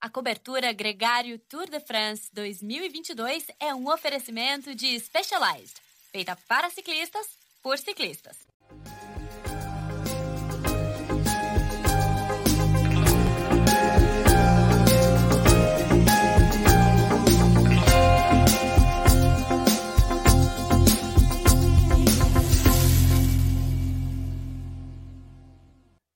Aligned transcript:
A 0.00 0.08
cobertura 0.08 0.72
Gregário 0.72 1.40
Tour 1.40 1.68
de 1.68 1.80
France 1.80 2.30
2022 2.32 3.46
é 3.58 3.74
um 3.74 3.92
oferecimento 3.92 4.72
de 4.72 4.96
Specialized, 5.00 5.74
feita 6.12 6.38
para 6.46 6.70
ciclistas, 6.70 7.26
por 7.60 7.76
ciclistas. 7.78 8.36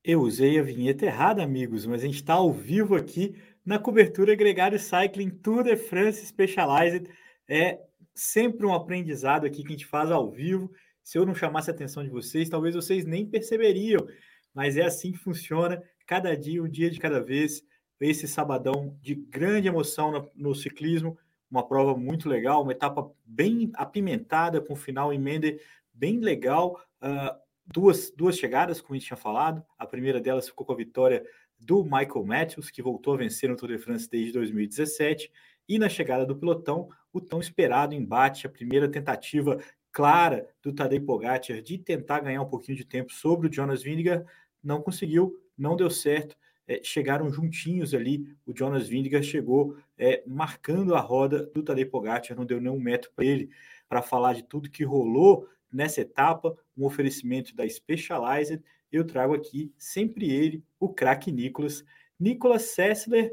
Eu 0.05 0.21
usei 0.21 0.59
a 0.59 0.63
vinheta 0.63 1.07
errada, 1.07 1.43
amigos, 1.43 1.87
mas 1.87 2.03
a 2.03 2.07
gente 2.07 2.17
está 2.17 2.35
ao 2.35 2.53
vivo 2.53 2.95
aqui 2.95 3.35
na 3.65 3.79
cobertura 3.79 4.35
Gregário 4.35 4.79
Cycling 4.79 5.31
Tour 5.31 5.65
de 5.65 5.77
France 5.77 6.25
Specialized. 6.27 7.09
É 7.49 7.79
sempre 8.15 8.67
um 8.67 8.75
aprendizado 8.75 9.47
aqui 9.47 9.63
que 9.63 9.69
a 9.69 9.73
gente 9.73 9.87
faz 9.87 10.11
ao 10.11 10.31
vivo. 10.31 10.71
Se 11.03 11.19
eu 11.19 11.27
não 11.27 11.35
chamasse 11.35 11.71
a 11.71 11.75
atenção 11.75 12.05
de 12.05 12.11
vocês, 12.11 12.49
talvez 12.49 12.75
vocês 12.75 13.05
nem 13.05 13.27
perceberiam, 13.27 14.07
mas 14.55 14.77
é 14.77 14.85
assim 14.85 15.13
que 15.13 15.19
funciona. 15.19 15.83
Cada 16.07 16.37
dia, 16.37 16.63
um 16.63 16.69
dia 16.69 16.91
de 16.91 17.01
cada 17.01 17.21
vez. 17.21 17.63
Esse 18.01 18.27
sabadão 18.27 18.99
de 19.01 19.15
grande 19.15 19.69
emoção 19.69 20.29
no, 20.35 20.55
ciclismo, 20.57 21.17
uma 21.49 21.67
prova 21.67 21.97
muito 21.97 22.29
legal, 22.29 22.63
uma 22.63 22.73
etapa 22.73 23.09
bem 23.25 23.71
apimentada, 23.75 24.61
com 24.61 24.75
final 24.75 25.13
em 25.13 25.21
Mende 25.21 25.61
bem 25.95 26.19
legal. 26.19 26.81
Uh, 27.01 27.39
duas, 27.65 28.11
duas 28.11 28.37
chegadas, 28.37 28.81
como 28.81 28.95
a 28.95 28.99
gente 28.99 29.07
tinha 29.07 29.17
falado. 29.17 29.65
A 29.79 29.87
primeira 29.87 30.21
delas 30.21 30.49
ficou 30.49 30.67
com 30.67 30.73
a 30.73 30.77
vitória 30.77 31.25
do 31.65 31.85
Michael 31.85 32.25
Matthews, 32.25 32.71
que 32.71 32.83
voltou 32.83 33.15
a 33.15 33.19
vencer 33.19 33.49
no 33.49 33.57
Tour 33.57 33.69
de 33.69 33.79
France 33.79 34.09
desde 34.09 34.33
2017. 34.33 35.31
E 35.69 35.79
na 35.79 35.89
chegada 35.89 36.27
do 36.27 36.37
pelotão, 36.37 36.89
o 37.13 37.21
tão 37.21 37.41
esperado 37.41 37.95
embate, 37.95 38.47
a 38.47 38.51
primeira 38.51 38.89
tentativa 38.89 39.59
clara 39.93 40.49
do 40.63 40.73
Tadej 40.73 41.05
Pogacar 41.05 41.63
de 41.63 41.79
tentar 41.79 42.21
ganhar 42.21 42.43
um 42.43 42.49
pouquinho 42.49 42.77
de 42.77 42.85
tempo 42.85 43.13
sobre 43.13 43.49
o 43.49 43.53
Jonas 43.53 43.83
Vingegaard, 43.83 44.25
não 44.63 44.81
conseguiu, 44.81 45.39
não 45.57 45.77
deu 45.77 45.91
certo. 45.91 46.37
É, 46.67 46.81
chegaram 46.83 47.31
juntinhos 47.31 47.93
ali, 47.93 48.25
o 48.47 48.57
Jonas 48.57 48.89
Vingegaard 48.89 49.27
chegou 49.27 49.77
é, 49.99 50.23
marcando 50.27 50.95
a 50.95 51.01
roda 51.01 51.47
do 51.47 51.63
Tadej 51.63 51.91
Pogacar, 51.91 52.37
não 52.37 52.47
deu 52.47 52.61
nenhum 52.61 52.81
metro 52.81 53.11
para 53.15 53.25
ele 53.25 53.51
para 53.89 54.01
falar 54.01 54.33
de 54.33 54.43
tudo 54.43 54.71
que 54.71 54.85
rolou 54.85 55.47
nessa 55.71 56.01
etapa, 56.01 56.57
um 56.77 56.85
oferecimento 56.85 57.55
da 57.55 57.69
Specialized. 57.69 58.63
Eu 58.93 59.07
trago 59.07 59.33
aqui 59.35 59.73
sempre 59.79 60.31
ele, 60.31 60.63
o 60.79 60.93
craque 60.93 61.33
Nicolas. 61.33 61.83
Nicolas 62.21 62.63
Sessler, 62.63 63.33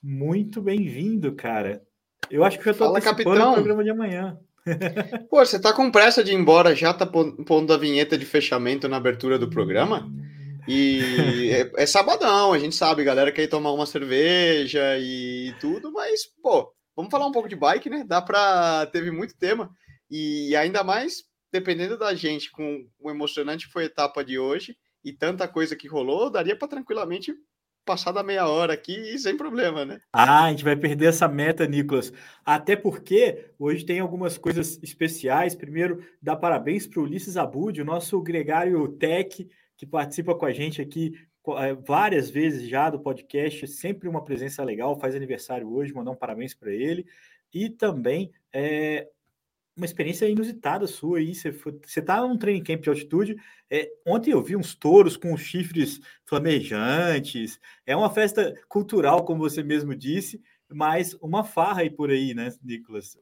muito 0.00 0.62
bem-vindo, 0.62 1.34
cara. 1.34 1.82
Eu 2.30 2.44
acho 2.44 2.56
que 2.58 2.64
já 2.64 2.70
estou 2.70 2.92
participando 2.92 3.48
do 3.48 3.54
programa 3.54 3.82
de 3.82 3.90
amanhã. 3.90 4.38
Pô, 5.28 5.44
você 5.44 5.60
tá 5.60 5.72
com 5.72 5.90
pressa 5.90 6.22
de 6.22 6.30
ir 6.30 6.36
embora, 6.36 6.76
já 6.76 6.94
tá 6.94 7.04
pondo 7.04 7.72
a 7.72 7.76
vinheta 7.76 8.16
de 8.16 8.24
fechamento 8.24 8.88
na 8.88 8.98
abertura 8.98 9.36
do 9.36 9.50
programa? 9.50 10.08
E 10.68 11.50
é, 11.50 11.82
é, 11.82 11.86
sabadão, 11.86 12.52
a 12.52 12.58
gente 12.60 12.76
sabe, 12.76 13.02
galera 13.02 13.32
quer 13.32 13.42
ir 13.42 13.48
tomar 13.48 13.72
uma 13.72 13.86
cerveja 13.86 14.96
e 14.96 15.52
tudo, 15.60 15.90
mas, 15.90 16.24
pô, 16.40 16.72
vamos 16.94 17.10
falar 17.10 17.26
um 17.26 17.32
pouco 17.32 17.48
de 17.48 17.56
bike, 17.56 17.90
né? 17.90 18.04
Dá 18.06 18.22
pra. 18.22 18.86
Teve 18.92 19.10
muito 19.10 19.36
tema. 19.36 19.70
E 20.08 20.54
ainda 20.54 20.84
mais 20.84 21.24
dependendo 21.52 21.98
da 21.98 22.14
gente, 22.14 22.48
com 22.50 22.86
o 23.00 23.10
emocionante 23.10 23.66
que 23.66 23.72
foi 23.72 23.82
a 23.82 23.86
etapa 23.86 24.24
de 24.24 24.38
hoje 24.38 24.76
e 25.04 25.12
tanta 25.12 25.48
coisa 25.48 25.76
que 25.76 25.88
rolou, 25.88 26.30
daria 26.30 26.56
para 26.56 26.68
tranquilamente 26.68 27.34
passar 27.84 28.12
da 28.12 28.22
meia 28.22 28.46
hora 28.46 28.72
aqui 28.74 29.18
sem 29.18 29.36
problema, 29.36 29.84
né? 29.84 30.00
Ah, 30.12 30.44
a 30.44 30.50
gente 30.50 30.64
vai 30.64 30.76
perder 30.76 31.06
essa 31.06 31.26
meta, 31.26 31.66
Nicolas. 31.66 32.12
Até 32.44 32.76
porque 32.76 33.50
hoje 33.58 33.84
tem 33.84 34.00
algumas 34.00 34.38
coisas 34.38 34.78
especiais. 34.82 35.54
Primeiro, 35.54 36.04
dar 36.22 36.36
parabéns 36.36 36.86
para 36.86 37.00
o 37.00 37.04
Ulisses 37.04 37.36
Abud, 37.36 37.80
o 37.80 37.84
nosso 37.84 38.20
gregário 38.20 38.86
tech, 38.88 39.48
que 39.76 39.86
participa 39.86 40.34
com 40.34 40.46
a 40.46 40.52
gente 40.52 40.80
aqui 40.80 41.14
é, 41.58 41.74
várias 41.74 42.30
vezes 42.30 42.68
já 42.68 42.90
do 42.90 43.00
podcast, 43.00 43.66
sempre 43.66 44.08
uma 44.08 44.22
presença 44.22 44.62
legal, 44.62 44.98
faz 45.00 45.14
aniversário 45.14 45.72
hoje, 45.72 45.94
mandar 45.94 46.10
um 46.10 46.16
parabéns 46.16 46.54
para 46.54 46.72
ele. 46.72 47.06
E 47.52 47.68
também 47.68 48.30
é, 48.52 49.08
uma 49.80 49.86
experiência 49.86 50.28
inusitada 50.28 50.86
sua 50.86 51.18
aí. 51.18 51.34
Você, 51.34 51.52
foi, 51.52 51.80
você 51.84 52.02
tá 52.02 52.20
num 52.20 52.36
training 52.36 52.62
camp 52.62 52.82
de 52.82 52.90
altitude. 52.90 53.36
É, 53.70 53.90
ontem 54.06 54.32
eu 54.32 54.42
vi 54.42 54.54
uns 54.54 54.74
touros 54.74 55.16
com 55.16 55.36
chifres 55.36 56.00
flamejantes. 56.26 57.58
É 57.86 57.96
uma 57.96 58.10
festa 58.10 58.54
cultural, 58.68 59.24
como 59.24 59.40
você 59.40 59.62
mesmo 59.62 59.94
disse, 59.94 60.40
mas 60.68 61.14
uma 61.14 61.42
farra 61.42 61.80
aí 61.80 61.90
por 61.90 62.10
aí, 62.10 62.34
né, 62.34 62.52
Nicolas? 62.62 63.16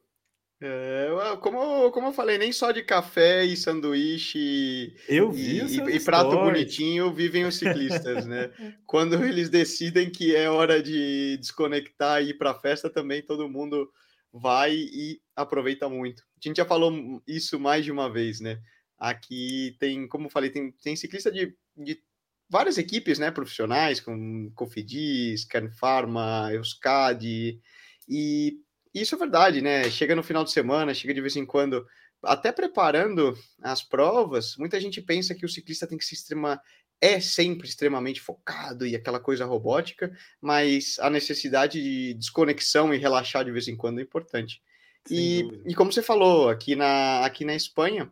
É, 0.61 1.07
como, 1.39 1.89
como 1.91 2.07
eu 2.07 2.11
falei, 2.11 2.37
nem 2.37 2.51
só 2.51 2.73
de 2.73 2.83
café 2.83 3.45
e 3.45 3.55
sanduíche 3.55 4.93
eu 5.07 5.31
vi 5.31 5.61
e, 5.61 5.79
e, 5.79 5.95
e 5.95 5.99
prato 6.01 6.31
bonitinho 6.31 7.13
vivem 7.13 7.45
os 7.45 7.57
ciclistas, 7.57 8.25
né? 8.25 8.51
Quando 8.85 9.23
eles 9.23 9.49
decidem 9.49 10.09
que 10.09 10.35
é 10.35 10.49
hora 10.49 10.83
de 10.83 11.37
desconectar 11.37 12.21
e 12.21 12.31
ir 12.31 12.33
para 12.33 12.51
a 12.51 12.59
festa, 12.59 12.89
também 12.89 13.21
todo 13.21 13.47
mundo 13.47 13.89
vai 14.31 14.73
e 14.73 15.21
aproveita 15.35 15.89
muito. 15.89 16.21
A 16.21 16.47
gente 16.47 16.57
já 16.57 16.65
falou 16.65 17.21
isso 17.27 17.59
mais 17.59 17.83
de 17.83 17.91
uma 17.91 18.11
vez, 18.11 18.39
né? 18.39 18.59
Aqui 18.97 19.75
tem, 19.79 20.07
como 20.07 20.29
falei, 20.29 20.49
tem, 20.49 20.71
tem 20.71 20.95
ciclista 20.95 21.31
de, 21.31 21.55
de 21.77 22.01
várias 22.49 22.77
equipes, 22.77 23.19
né, 23.19 23.31
profissionais, 23.31 23.99
com 23.99 24.51
Cofidis, 24.55 25.45
Kern 25.45 25.71
Pharma, 25.71 26.49
Euskadi, 26.51 27.61
e 28.07 28.57
isso 28.93 29.15
é 29.15 29.17
verdade, 29.17 29.61
né? 29.61 29.89
Chega 29.89 30.15
no 30.15 30.23
final 30.23 30.43
de 30.43 30.51
semana, 30.51 30.93
chega 30.93 31.13
de 31.13 31.21
vez 31.21 31.35
em 31.35 31.45
quando, 31.45 31.85
até 32.23 32.51
preparando 32.51 33.37
as 33.61 33.81
provas, 33.81 34.55
muita 34.57 34.79
gente 34.81 35.01
pensa 35.01 35.35
que 35.35 35.45
o 35.45 35.49
ciclista 35.49 35.87
tem 35.87 35.97
que 35.97 36.03
ser 36.03 36.15
extrema, 36.15 36.59
é 37.01 37.19
sempre 37.19 37.67
extremamente 37.67 38.19
focado 38.19 38.85
e 38.85 38.95
aquela 38.95 39.19
coisa 39.19 39.45
robótica, 39.45 40.15
mas 40.41 40.97
a 40.99 41.09
necessidade 41.09 41.81
de 41.81 42.13
desconexão 42.15 42.93
e 42.93 42.97
relaxar 42.97 43.45
de 43.45 43.51
vez 43.51 43.67
em 43.67 43.75
quando 43.75 43.99
é 43.99 44.03
importante. 44.03 44.61
E, 45.09 45.61
e, 45.65 45.73
como 45.73 45.91
você 45.91 46.01
falou, 46.01 46.49
aqui 46.49 46.75
na, 46.75 47.25
aqui 47.25 47.45
na 47.45 47.55
Espanha, 47.55 48.11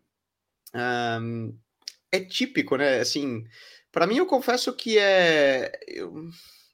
um, 1.21 1.55
é 2.11 2.19
típico, 2.19 2.77
né? 2.77 2.99
Assim, 2.99 3.45
para 3.91 4.07
mim, 4.07 4.17
eu 4.17 4.25
confesso 4.25 4.73
que 4.73 4.97
é, 4.97 5.71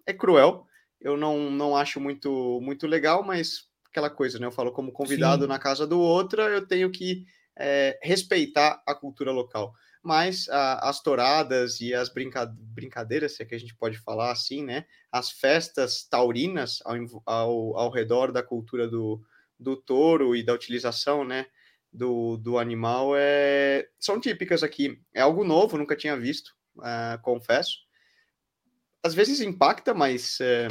é 0.06 0.14
cruel. 0.14 0.68
Eu 1.02 1.18
não, 1.18 1.52
não 1.52 1.76
acho 1.76 2.00
muito, 2.00 2.60
muito 2.62 2.88
legal, 2.88 3.24
mas 3.24 3.68
aquela 3.90 4.10
coisa, 4.10 4.40
né? 4.40 4.46
Eu 4.46 4.52
falo 4.52 4.72
como 4.72 4.92
convidado 4.92 5.44
Sim. 5.44 5.50
na 5.50 5.60
casa 5.60 5.86
do 5.86 6.00
outro, 6.00 6.42
eu 6.44 6.66
tenho 6.66 6.90
que 6.92 7.26
é, 7.58 8.00
respeitar 8.02 8.82
a 8.86 8.96
cultura 8.96 9.32
local 9.32 9.74
mas 10.04 10.50
a, 10.50 10.90
as 10.90 11.02
touradas 11.02 11.80
e 11.80 11.94
as 11.94 12.10
brinca, 12.10 12.46
brincadeiras, 12.46 13.36
se 13.36 13.44
é 13.44 13.46
que 13.46 13.56
a 13.56 13.58
gente 13.58 13.74
pode 13.74 13.98
falar 13.98 14.32
assim, 14.32 14.62
né? 14.62 14.86
As 15.10 15.32
festas 15.32 16.04
taurinas 16.04 16.80
ao, 16.84 16.96
ao, 17.26 17.78
ao 17.78 17.90
redor 17.90 18.32
da 18.32 18.44
cultura 18.44 18.86
do, 18.86 19.24
do 19.58 19.78
touro 19.78 20.36
e 20.36 20.44
da 20.44 20.54
utilização, 20.54 21.24
né? 21.24 21.46
Do, 21.92 22.38
do 22.38 22.58
animal 22.58 23.14
é, 23.16 23.88
são 23.98 24.20
típicas 24.20 24.62
aqui. 24.62 25.00
É 25.14 25.22
algo 25.22 25.46
novo, 25.46 25.78
nunca 25.78 25.96
tinha 25.96 26.18
visto, 26.18 26.54
uh, 26.78 27.22
confesso. 27.22 27.78
Às 29.02 29.14
vezes 29.14 29.40
impacta, 29.40 29.94
mas 29.94 30.40
é, 30.42 30.68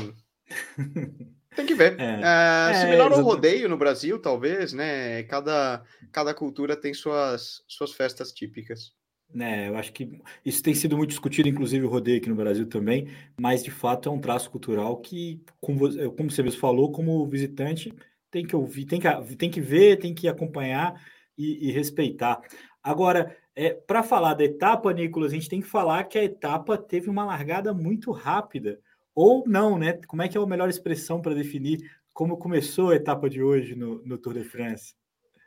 tem 1.56 1.64
que 1.64 1.74
ver. 1.74 1.98
É, 1.98 2.70
é, 2.70 2.74
similar 2.74 3.12
ao 3.12 3.22
rodeio 3.22 3.68
no 3.68 3.78
Brasil, 3.78 4.18
talvez, 4.18 4.72
né? 4.72 5.22
Cada, 5.24 5.82
cada 6.10 6.34
cultura 6.34 6.76
tem 6.76 6.92
suas, 6.92 7.62
suas 7.66 7.92
festas 7.92 8.32
típicas. 8.32 8.92
Né, 9.34 9.68
eu 9.68 9.76
acho 9.76 9.92
que 9.94 10.20
isso 10.44 10.62
tem 10.62 10.74
sido 10.74 10.94
muito 10.94 11.08
discutido, 11.08 11.48
inclusive 11.48 11.86
o 11.86 11.88
rodeio 11.88 12.18
aqui 12.18 12.28
no 12.28 12.34
Brasil 12.34 12.66
também, 12.66 13.08
mas 13.40 13.64
de 13.64 13.70
fato 13.70 14.08
é 14.08 14.12
um 14.12 14.20
traço 14.20 14.50
cultural 14.50 14.98
que, 14.98 15.42
como, 15.58 15.78
você 15.80 16.42
mesmo 16.42 16.60
falou, 16.60 16.92
como 16.92 17.26
visitante, 17.26 17.94
tem 18.30 18.44
que 18.44 18.54
ouvir, 18.54 18.84
tem 18.84 19.00
que, 19.00 19.36
tem 19.36 19.50
que 19.50 19.60
ver, 19.60 19.98
tem 19.98 20.14
que 20.14 20.28
acompanhar 20.28 21.02
e, 21.36 21.68
e 21.68 21.72
respeitar. 21.72 22.42
Agora, 22.82 23.34
é, 23.54 23.72
para 23.72 24.02
falar 24.02 24.34
da 24.34 24.44
etapa, 24.44 24.92
Nicolas, 24.92 25.32
a 25.32 25.34
gente 25.34 25.48
tem 25.48 25.60
que 25.60 25.66
falar 25.66 26.04
que 26.04 26.18
a 26.18 26.24
etapa 26.24 26.76
teve 26.76 27.08
uma 27.08 27.24
largada 27.24 27.72
muito 27.72 28.10
rápida, 28.10 28.80
ou 29.14 29.44
não, 29.46 29.78
né? 29.78 29.94
Como 30.06 30.22
é 30.22 30.28
que 30.28 30.36
é 30.36 30.40
a 30.40 30.46
melhor 30.46 30.68
expressão 30.68 31.20
para 31.20 31.34
definir 31.34 31.78
como 32.12 32.36
começou 32.36 32.90
a 32.90 32.96
etapa 32.96 33.28
de 33.28 33.42
hoje 33.42 33.74
no, 33.74 34.02
no 34.04 34.18
Tour 34.18 34.34
de 34.34 34.44
France? 34.44 34.94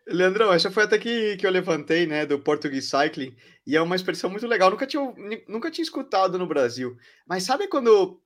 Leandrão, 0.07 0.54
essa 0.54 0.69
foi 0.69 0.84
até 0.84 1.00
que, 1.00 1.36
que 1.38 1.48
eu 1.48 1.52
levantei, 1.52 2.06
né, 2.06 2.25
do 2.25 2.40
Portuguese 2.40 2.90
Cycling, 2.90 3.36
e 3.66 3.75
é 3.75 3.81
uma 3.81 3.96
expressão 3.96 4.30
muito 4.30 4.46
legal, 4.46 4.69
nunca 4.69 4.86
tinha, 4.86 5.02
nunca 5.48 5.72
tinha 5.72 5.84
escutado 5.84 6.38
no 6.38 6.46
Brasil. 6.46 6.96
Mas 7.28 7.44
sabe 7.44 7.68
quando 7.68 8.22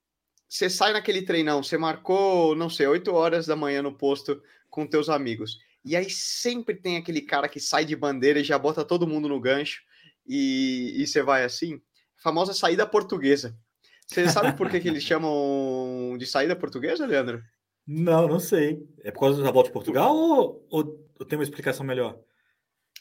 você 0.48 0.70
sai 0.70 0.92
naquele 0.92 1.22
treinão, 1.22 1.64
você 1.64 1.78
marcou, 1.78 2.54
não 2.56 2.70
sei, 2.70 2.86
8 2.86 3.14
horas 3.14 3.46
da 3.46 3.56
manhã 3.56 3.82
no 3.82 3.98
posto 3.98 4.42
com 4.70 4.86
teus 4.86 5.08
amigos, 5.08 5.58
e 5.86 5.96
aí 5.96 6.10
sempre 6.10 6.76
tem 6.76 6.98
aquele 6.98 7.22
cara 7.22 7.48
que 7.48 7.60
sai 7.60 7.86
de 7.86 7.96
bandeira 7.96 8.40
e 8.40 8.44
já 8.44 8.58
bota 8.58 8.84
todo 8.84 9.08
mundo 9.08 9.30
no 9.30 9.40
gancho, 9.40 9.82
e, 10.28 11.02
e 11.02 11.08
você 11.08 11.24
vai 11.24 11.46
assim? 11.46 11.82
A 12.20 12.22
famosa 12.22 12.54
saída 12.54 12.86
portuguesa. 12.86 13.58
Você 14.06 14.28
sabe 14.28 14.58
por 14.58 14.70
que, 14.70 14.80
que 14.80 14.88
eles 14.88 15.04
chamam 15.04 16.18
de 16.18 16.26
saída 16.26 16.56
portuguesa, 16.56 17.06
Leandro? 17.06 17.42
Não, 17.92 18.28
não 18.28 18.40
sei. 18.40 18.88
É 19.04 19.10
por 19.10 19.22
causa 19.22 19.42
da 19.42 19.50
volta 19.50 19.70
de 19.70 19.74
Portugal 19.74 20.16
ou, 20.16 20.64
ou, 20.70 21.10
ou 21.20 21.26
tem 21.26 21.40
uma 21.40 21.44
explicação 21.44 21.84
melhor? 21.84 22.20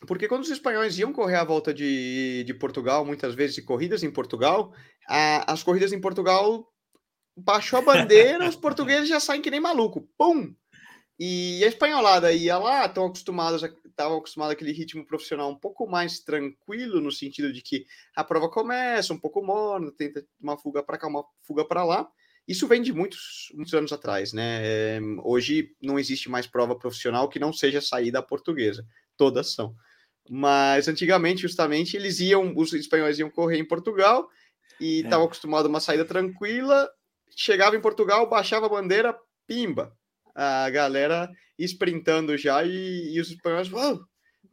Porque 0.06 0.26
quando 0.26 0.44
os 0.44 0.50
espanhóis 0.50 0.98
iam 0.98 1.12
correr 1.12 1.36
a 1.36 1.44
volta 1.44 1.74
de, 1.74 2.42
de 2.44 2.54
Portugal, 2.54 3.04
muitas 3.04 3.34
vezes 3.34 3.62
corridas 3.62 4.02
em 4.02 4.10
Portugal, 4.10 4.72
a, 5.06 5.52
as 5.52 5.62
corridas 5.62 5.92
em 5.92 6.00
Portugal 6.00 6.66
baixou 7.36 7.80
a 7.80 7.82
bandeira, 7.82 8.48
os 8.48 8.56
portugueses 8.56 9.10
já 9.10 9.20
saem 9.20 9.42
que 9.42 9.50
nem 9.50 9.60
maluco. 9.60 10.08
Pum! 10.16 10.54
E 11.20 11.62
a 11.64 11.68
espanholada 11.68 12.32
ia 12.32 12.56
lá, 12.56 12.86
estão 12.86 13.04
acostumados, 13.04 13.62
estavam 13.84 14.16
acostumados 14.16 14.54
àquele 14.54 14.72
ritmo 14.72 15.04
profissional 15.04 15.50
um 15.50 15.58
pouco 15.58 15.86
mais 15.86 16.20
tranquilo, 16.20 16.98
no 16.98 17.12
sentido 17.12 17.52
de 17.52 17.60
que 17.60 17.84
a 18.16 18.24
prova 18.24 18.48
começa 18.48 19.12
um 19.12 19.18
pouco 19.18 19.44
morna, 19.44 19.92
tenta 19.92 20.24
uma 20.40 20.56
fuga 20.56 20.82
para 20.82 20.96
cá, 20.96 21.08
uma 21.08 21.24
fuga 21.42 21.62
para 21.62 21.84
lá. 21.84 22.08
Isso 22.48 22.66
vem 22.66 22.80
de 22.80 22.94
muitos, 22.94 23.52
muitos 23.54 23.74
anos 23.74 23.92
atrás, 23.92 24.32
né? 24.32 24.60
É, 24.62 25.00
hoje 25.22 25.70
não 25.82 25.98
existe 25.98 26.30
mais 26.30 26.46
prova 26.46 26.74
profissional 26.74 27.28
que 27.28 27.38
não 27.38 27.52
seja 27.52 27.82
saída 27.82 28.22
portuguesa. 28.22 28.86
Todas 29.18 29.52
são. 29.52 29.74
Mas 30.30 30.88
antigamente, 30.88 31.42
justamente, 31.42 31.94
eles 31.94 32.20
iam, 32.20 32.54
os 32.56 32.72
espanhóis 32.72 33.18
iam 33.18 33.30
correr 33.30 33.58
em 33.58 33.68
Portugal 33.68 34.28
e 34.80 35.00
estavam 35.00 35.24
é. 35.24 35.26
acostumados 35.26 35.66
a 35.66 35.68
uma 35.68 35.80
saída 35.80 36.06
tranquila. 36.06 36.90
Chegava 37.36 37.76
em 37.76 37.80
Portugal, 37.82 38.26
baixava 38.28 38.64
a 38.64 38.70
bandeira, 38.70 39.14
pimba, 39.46 39.94
a 40.34 40.70
galera 40.70 41.30
sprintando 41.58 42.34
já 42.38 42.64
e, 42.64 43.14
e 43.14 43.20
os 43.20 43.30
espanhóis, 43.30 43.70
oh, 43.70 44.00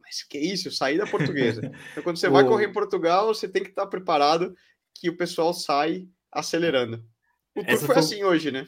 mas 0.02 0.22
que 0.22 0.38
isso, 0.38 0.70
saída 0.70 1.06
portuguesa. 1.06 1.62
Então, 1.92 2.02
quando 2.02 2.18
você 2.18 2.28
vai 2.28 2.44
correr 2.44 2.66
em 2.66 2.72
Portugal, 2.72 3.28
você 3.28 3.48
tem 3.48 3.62
que 3.62 3.70
estar 3.70 3.86
preparado 3.86 4.54
que 4.94 5.08
o 5.08 5.16
pessoal 5.16 5.54
sai 5.54 6.06
acelerando. 6.30 7.02
O 7.56 7.64
Tour 7.64 7.78
foi, 7.78 7.86
foi 7.86 7.96
assim 7.96 8.24
hoje, 8.24 8.50
né? 8.50 8.66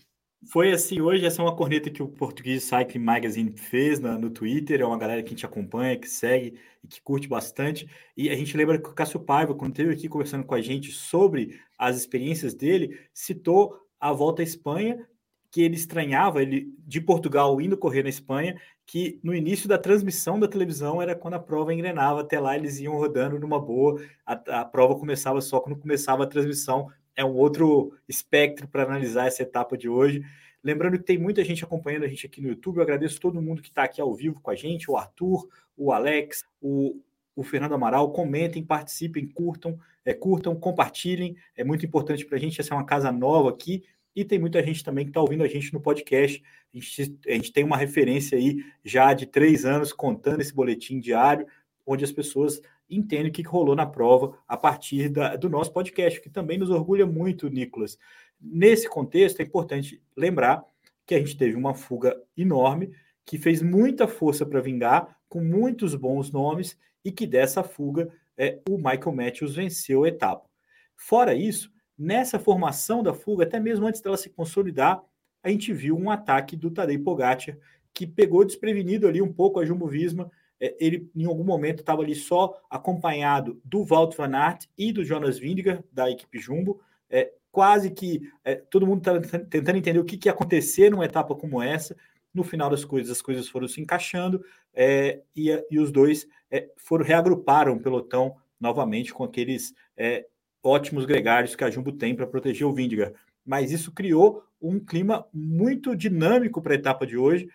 Foi 0.52 0.72
assim 0.72 1.00
hoje, 1.00 1.26
essa 1.26 1.42
é 1.42 1.44
uma 1.44 1.56
corneta 1.56 1.90
que 1.90 2.02
o 2.02 2.08
Português 2.08 2.62
Cycling 2.62 3.02
Magazine 3.02 3.52
fez 3.56 3.98
na, 3.98 4.16
no 4.16 4.30
Twitter, 4.30 4.80
é 4.80 4.84
uma 4.84 4.96
galera 4.96 5.20
que 5.20 5.28
a 5.28 5.30
gente 5.30 5.44
acompanha, 5.44 5.98
que 5.98 6.08
segue 6.08 6.58
e 6.82 6.86
que 6.86 7.02
curte 7.02 7.26
bastante. 7.28 7.88
E 8.16 8.30
a 8.30 8.36
gente 8.36 8.56
lembra 8.56 8.78
que 8.78 8.88
o 8.88 8.94
Cássio 8.94 9.18
Paiva, 9.18 9.54
quando 9.54 9.72
esteve 9.72 9.92
aqui 9.92 10.08
conversando 10.08 10.44
com 10.44 10.54
a 10.54 10.60
gente 10.60 10.92
sobre 10.92 11.60
as 11.76 11.96
experiências 11.96 12.54
dele, 12.54 13.00
citou 13.12 13.76
a 13.98 14.12
volta 14.12 14.40
à 14.40 14.44
Espanha 14.44 15.04
que 15.50 15.62
ele 15.62 15.74
estranhava, 15.74 16.42
ele 16.42 16.74
de 16.78 17.00
Portugal 17.00 17.60
indo 17.60 17.76
correr 17.76 18.02
na 18.02 18.08
Espanha, 18.08 18.60
que 18.86 19.18
no 19.22 19.34
início 19.34 19.68
da 19.68 19.78
transmissão 19.78 20.38
da 20.38 20.46
televisão 20.46 21.00
era 21.00 21.14
quando 21.14 21.34
a 21.34 21.40
prova 21.40 21.72
engrenava, 21.72 22.20
até 22.20 22.38
lá 22.38 22.56
eles 22.56 22.78
iam 22.78 22.96
rodando 22.96 23.38
numa 23.38 23.60
boa, 23.60 24.00
a, 24.26 24.60
a 24.60 24.64
prova 24.64 24.94
começava 24.96 25.40
só 25.40 25.58
quando 25.60 25.78
começava 25.78 26.24
a 26.24 26.26
transmissão, 26.26 26.88
é 27.18 27.24
um 27.24 27.34
outro 27.34 27.92
espectro 28.08 28.68
para 28.68 28.84
analisar 28.84 29.26
essa 29.26 29.42
etapa 29.42 29.76
de 29.76 29.88
hoje. 29.88 30.22
Lembrando 30.62 30.96
que 30.98 31.04
tem 31.04 31.18
muita 31.18 31.42
gente 31.44 31.64
acompanhando 31.64 32.04
a 32.04 32.08
gente 32.08 32.24
aqui 32.24 32.40
no 32.40 32.46
YouTube, 32.46 32.76
eu 32.76 32.82
agradeço 32.82 33.20
todo 33.20 33.42
mundo 33.42 33.60
que 33.60 33.70
está 33.70 33.82
aqui 33.82 34.00
ao 34.00 34.14
vivo 34.14 34.40
com 34.40 34.52
a 34.52 34.54
gente, 34.54 34.88
o 34.88 34.96
Arthur, 34.96 35.48
o 35.76 35.90
Alex, 35.90 36.44
o, 36.60 37.00
o 37.34 37.42
Fernando 37.42 37.74
Amaral, 37.74 38.12
comentem, 38.12 38.64
participem, 38.64 39.26
curtam, 39.26 39.76
é, 40.04 40.14
curtam, 40.14 40.54
compartilhem, 40.54 41.36
é 41.56 41.64
muito 41.64 41.84
importante 41.84 42.24
para 42.24 42.36
a 42.36 42.40
gente, 42.40 42.60
essa 42.60 42.72
é 42.72 42.76
uma 42.76 42.86
casa 42.86 43.10
nova 43.10 43.50
aqui, 43.50 43.82
e 44.14 44.24
tem 44.24 44.38
muita 44.38 44.62
gente 44.62 44.84
também 44.84 45.04
que 45.04 45.10
está 45.10 45.20
ouvindo 45.20 45.42
a 45.42 45.48
gente 45.48 45.72
no 45.72 45.80
podcast. 45.80 46.42
A 46.72 46.78
gente, 46.78 47.18
a 47.26 47.32
gente 47.32 47.52
tem 47.52 47.64
uma 47.64 47.76
referência 47.76 48.38
aí 48.38 48.64
já 48.84 49.12
de 49.12 49.26
três 49.26 49.64
anos 49.64 49.92
contando 49.92 50.40
esse 50.40 50.54
boletim 50.54 51.00
diário, 51.00 51.46
onde 51.84 52.04
as 52.04 52.12
pessoas 52.12 52.60
entendem 52.88 53.30
o 53.30 53.32
que 53.32 53.42
rolou 53.42 53.76
na 53.76 53.86
prova 53.86 54.38
a 54.46 54.56
partir 54.56 55.08
da, 55.08 55.36
do 55.36 55.48
nosso 55.48 55.72
podcast, 55.72 56.20
que 56.20 56.30
também 56.30 56.58
nos 56.58 56.70
orgulha 56.70 57.06
muito, 57.06 57.48
Nicolas. 57.48 57.98
Nesse 58.40 58.88
contexto, 58.88 59.40
é 59.40 59.44
importante 59.44 60.02
lembrar 60.16 60.64
que 61.06 61.14
a 61.14 61.18
gente 61.18 61.36
teve 61.36 61.56
uma 61.56 61.74
fuga 61.74 62.20
enorme, 62.36 62.90
que 63.24 63.38
fez 63.38 63.62
muita 63.62 64.06
força 64.06 64.46
para 64.46 64.60
vingar, 64.60 65.18
com 65.28 65.40
muitos 65.40 65.94
bons 65.94 66.30
nomes, 66.30 66.78
e 67.04 67.12
que 67.12 67.26
dessa 67.26 67.62
fuga 67.62 68.08
é, 68.36 68.60
o 68.68 68.76
Michael 68.76 69.12
Matthews 69.12 69.54
venceu 69.54 70.04
a 70.04 70.08
etapa. 70.08 70.48
Fora 70.96 71.34
isso, 71.34 71.70
nessa 71.96 72.38
formação 72.38 73.02
da 73.02 73.12
fuga, 73.12 73.44
até 73.44 73.58
mesmo 73.58 73.86
antes 73.86 74.00
dela 74.00 74.16
se 74.16 74.30
consolidar, 74.30 75.02
a 75.42 75.48
gente 75.48 75.72
viu 75.72 75.96
um 75.96 76.10
ataque 76.10 76.56
do 76.56 76.70
Tadej 76.70 76.98
Pogacar, 76.98 77.56
que 77.92 78.06
pegou 78.06 78.44
desprevenido 78.44 79.08
ali 79.08 79.20
um 79.20 79.32
pouco 79.32 79.58
a 79.58 79.64
Jumbo 79.64 79.86
Visma. 79.86 80.30
É, 80.60 80.76
ele, 80.80 81.10
em 81.14 81.24
algum 81.24 81.44
momento, 81.44 81.80
estava 81.80 82.02
ali 82.02 82.14
só 82.14 82.60
acompanhado 82.68 83.60
do 83.64 83.84
Walt 83.84 84.16
Van 84.16 84.36
Aert 84.36 84.66
e 84.76 84.92
do 84.92 85.04
Jonas 85.04 85.38
Vingegaard, 85.38 85.84
da 85.92 86.10
equipe 86.10 86.38
Jumbo. 86.38 86.80
É, 87.08 87.32
quase 87.50 87.90
que 87.90 88.20
é, 88.44 88.56
todo 88.56 88.86
mundo 88.86 88.98
está 88.98 89.38
tentando 89.46 89.78
entender 89.78 89.98
o 89.98 90.04
que, 90.04 90.16
que 90.16 90.28
ia 90.28 90.32
acontecer 90.32 90.90
numa 90.90 91.04
etapa 91.04 91.34
como 91.34 91.62
essa. 91.62 91.96
No 92.34 92.44
final 92.44 92.68
das 92.68 92.84
coisas, 92.84 93.10
as 93.10 93.22
coisas 93.22 93.48
foram 93.48 93.66
se 93.66 93.80
encaixando 93.80 94.44
é, 94.74 95.22
e, 95.34 95.50
e, 95.70 95.78
os 95.78 95.90
dois 95.90 96.26
é, 96.50 96.70
foram 96.76 97.04
reagruparam 97.04 97.74
o 97.74 97.80
pelotão 97.80 98.36
novamente 98.60 99.14
com 99.14 99.24
aqueles 99.24 99.74
é, 99.96 100.26
ótimos 100.62 101.04
gregários 101.06 101.56
que 101.56 101.64
a 101.64 101.70
Jumbo 101.70 101.92
tem 101.92 102.14
para 102.14 102.26
proteger 102.26 102.66
o 102.66 102.72
Vindiga. 102.72 103.14
Mas 103.44 103.72
isso 103.72 103.92
criou 103.92 104.44
um 104.60 104.78
clima 104.78 105.26
muito 105.32 105.96
dinâmico 105.96 106.60
para 106.60 106.74
a 106.74 106.76
etapa 106.76 107.06
de 107.06 107.16
hoje, 107.16 107.48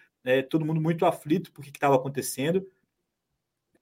todo 0.50 0.66
mundo 0.66 0.80
muito 0.80 1.06
aflito 1.06 1.52
por 1.52 1.64
que 1.64 1.70
estava 1.70 1.96
acontecendo 1.96 2.66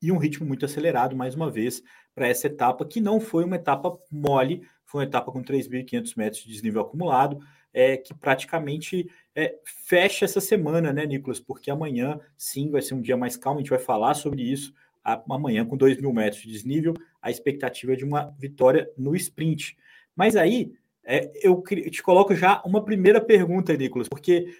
e 0.01 0.11
um 0.11 0.17
ritmo 0.17 0.45
muito 0.45 0.65
acelerado, 0.65 1.15
mais 1.15 1.35
uma 1.35 1.49
vez, 1.49 1.83
para 2.15 2.27
essa 2.27 2.47
etapa, 2.47 2.85
que 2.85 2.99
não 2.99 3.19
foi 3.19 3.43
uma 3.43 3.55
etapa 3.55 3.97
mole, 4.11 4.63
foi 4.85 5.01
uma 5.01 5.07
etapa 5.07 5.31
com 5.31 5.43
3.500 5.43 6.13
metros 6.17 6.43
de 6.43 6.49
desnível 6.49 6.81
acumulado, 6.81 7.39
é, 7.73 7.95
que 7.95 8.13
praticamente 8.13 9.09
é, 9.35 9.55
fecha 9.63 10.25
essa 10.25 10.41
semana, 10.41 10.91
né, 10.91 11.05
Nicolas? 11.05 11.39
Porque 11.39 11.71
amanhã, 11.71 12.19
sim, 12.37 12.69
vai 12.69 12.81
ser 12.81 12.95
um 12.95 13.01
dia 13.01 13.15
mais 13.15 13.37
calmo, 13.37 13.59
a 13.59 13.61
gente 13.61 13.69
vai 13.69 13.79
falar 13.79 14.13
sobre 14.13 14.41
isso 14.41 14.73
amanhã 15.03 15.65
com 15.65 15.75
2 15.75 15.99
mil 15.99 16.13
metros 16.13 16.41
de 16.41 16.51
desnível, 16.51 16.93
a 17.21 17.31
expectativa 17.31 17.93
é 17.93 17.95
de 17.95 18.05
uma 18.05 18.33
vitória 18.37 18.89
no 18.97 19.15
sprint. 19.15 19.77
Mas 20.15 20.35
aí 20.35 20.73
é, 21.03 21.31
eu 21.41 21.61
te 21.63 22.03
coloco 22.03 22.35
já 22.35 22.61
uma 22.65 22.83
primeira 22.83 23.19
pergunta, 23.19 23.75
Nicolas, 23.75 24.07
porque 24.07 24.53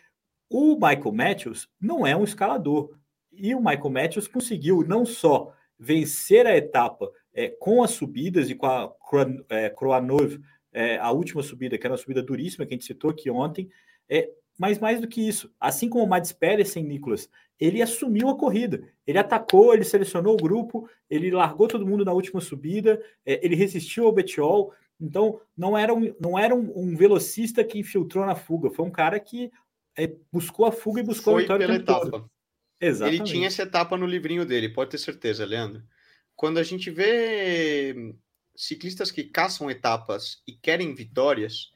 o 0.50 0.74
Michael 0.76 1.14
Matthews 1.14 1.70
não 1.80 2.06
é 2.06 2.16
um 2.16 2.24
escalador. 2.24 2.98
E 3.32 3.56
o 3.56 3.60
Michael 3.60 3.90
Matthews 3.90 4.28
conseguiu 4.28 4.84
não 4.86 5.06
só 5.06 5.54
vencer 5.80 6.46
a 6.46 6.56
etapa 6.56 7.12
é, 7.34 7.50
com 7.50 7.84
as 7.84 7.92
subidas 7.92 8.50
e 8.50 8.56
com 8.56 8.66
a 8.66 8.94
é, 9.50 9.70
Croanov, 9.70 10.40
é, 10.74 10.98
a 10.98 11.12
última 11.12 11.42
subida, 11.44 11.78
que 11.78 11.86
era 11.86 11.94
uma 11.94 11.98
subida 11.98 12.22
duríssima 12.22 12.66
que 12.66 12.74
a 12.74 12.78
gente 12.78 12.86
citou 12.86 13.10
aqui 13.10 13.30
ontem, 13.30 13.70
é, 14.10 14.30
mas 14.58 14.80
mais 14.80 15.02
do 15.02 15.08
que 15.08 15.28
isso, 15.28 15.52
assim 15.60 15.90
como 15.90 16.04
o 16.04 16.08
Mads 16.08 16.32
Pedersen, 16.32 16.84
Nicolas, 16.84 17.30
ele 17.60 17.82
assumiu 17.82 18.30
a 18.30 18.38
corrida. 18.38 18.84
Ele 19.06 19.18
atacou, 19.18 19.74
ele 19.74 19.84
selecionou 19.84 20.34
o 20.34 20.42
grupo, 20.42 20.90
ele 21.10 21.32
largou 21.32 21.68
todo 21.68 21.86
mundo 21.86 22.04
na 22.04 22.12
última 22.12 22.42
subida, 22.42 23.02
é, 23.26 23.44
ele 23.46 23.56
resistiu 23.56 24.06
ao 24.06 24.12
Betiol. 24.12 24.74
Então, 25.00 25.40
não 25.58 25.78
era, 25.78 25.94
um, 25.94 26.14
não 26.20 26.38
era 26.38 26.56
um, 26.56 26.72
um, 26.76 26.96
velocista 26.96 27.64
que 27.64 27.80
infiltrou 27.80 28.26
na 28.26 28.36
fuga, 28.36 28.70
foi 28.70 28.86
um 28.86 28.92
cara 28.92 29.20
que 29.20 29.52
é, 29.98 30.12
buscou 30.32 30.66
a 30.66 30.72
fuga 30.72 31.02
e 31.02 31.04
buscou 31.04 31.34
foi 31.34 31.42
a 31.42 31.44
vitória. 31.44 31.68
Pela 31.68 31.80
etapa. 31.80 32.10
Todo. 32.10 32.32
Exatamente. 32.82 33.22
Ele 33.22 33.32
tinha 33.32 33.48
essa 33.48 33.62
etapa 33.62 33.96
no 33.96 34.08
livrinho 34.08 34.46
dele, 34.46 34.70
pode 34.70 34.90
ter 34.92 34.98
certeza, 34.98 35.46
Leandro. 35.46 35.84
Quando 36.36 36.58
a 36.58 36.64
gente 36.64 36.90
vê 36.90 38.16
ciclistas 38.56 39.12
que 39.12 39.24
caçam 39.24 39.70
etapas 39.70 40.42
e 40.48 40.54
querem 40.54 40.96
vitórias, 40.96 41.72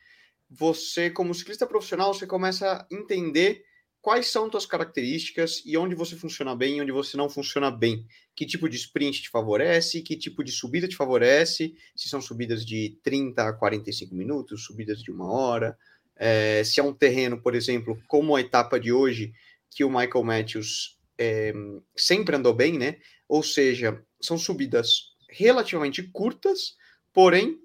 você, 0.50 1.10
como 1.10 1.34
ciclista 1.34 1.68
profissional, 1.68 2.14
você 2.14 2.26
começa 2.26 2.72
a 2.72 2.88
entender 2.92 3.64
quais 4.02 4.28
são 4.28 4.50
suas 4.52 4.66
características 4.66 5.64
e 5.66 5.76
onde 5.78 5.96
você 5.96 6.16
funciona 6.16 6.56
bem 6.56 6.78
e 6.78 6.82
onde 6.82 6.92
você 6.92 7.18
não 7.18 7.28
funciona 7.30 7.72
bem. 7.72 8.06
Que 8.36 8.46
tipo 8.46 8.70
de 8.70 8.76
sprint 8.78 9.24
te 9.24 9.30
favorece, 9.30 10.02
que 10.02 10.16
tipo 10.16 10.44
de 10.44 10.52
subida 10.52 10.88
te 10.88 10.96
favorece, 10.96 11.76
se 11.96 12.08
são 12.08 12.22
subidas 12.22 12.64
de 12.64 13.00
30 13.04 13.50
a 13.50 13.54
45 13.54 14.14
minutos, 14.14 14.64
subidas 14.64 15.02
de 15.02 15.12
uma 15.12 15.32
hora, 15.32 15.78
é, 16.16 16.64
se 16.64 16.80
é 16.80 16.84
um 16.84 16.94
terreno, 16.94 17.42
por 17.42 17.56
exemplo, 17.56 18.00
como 18.08 18.36
a 18.36 18.42
etapa 18.42 18.80
de 18.80 18.92
hoje, 18.92 19.34
que 19.72 19.84
o 19.84 19.90
Michael 19.90 20.24
Matthews 20.24 20.98
é, 21.18 21.54
sempre 21.96 22.36
andou 22.36 22.54
bem, 22.54 22.78
né? 22.78 22.98
Ou 23.28 23.44
seja, 23.44 24.04
são 24.22 24.38
subidas 24.38 25.16
relativamente 25.30 26.04
curtas, 26.04 26.76
porém 27.14 27.60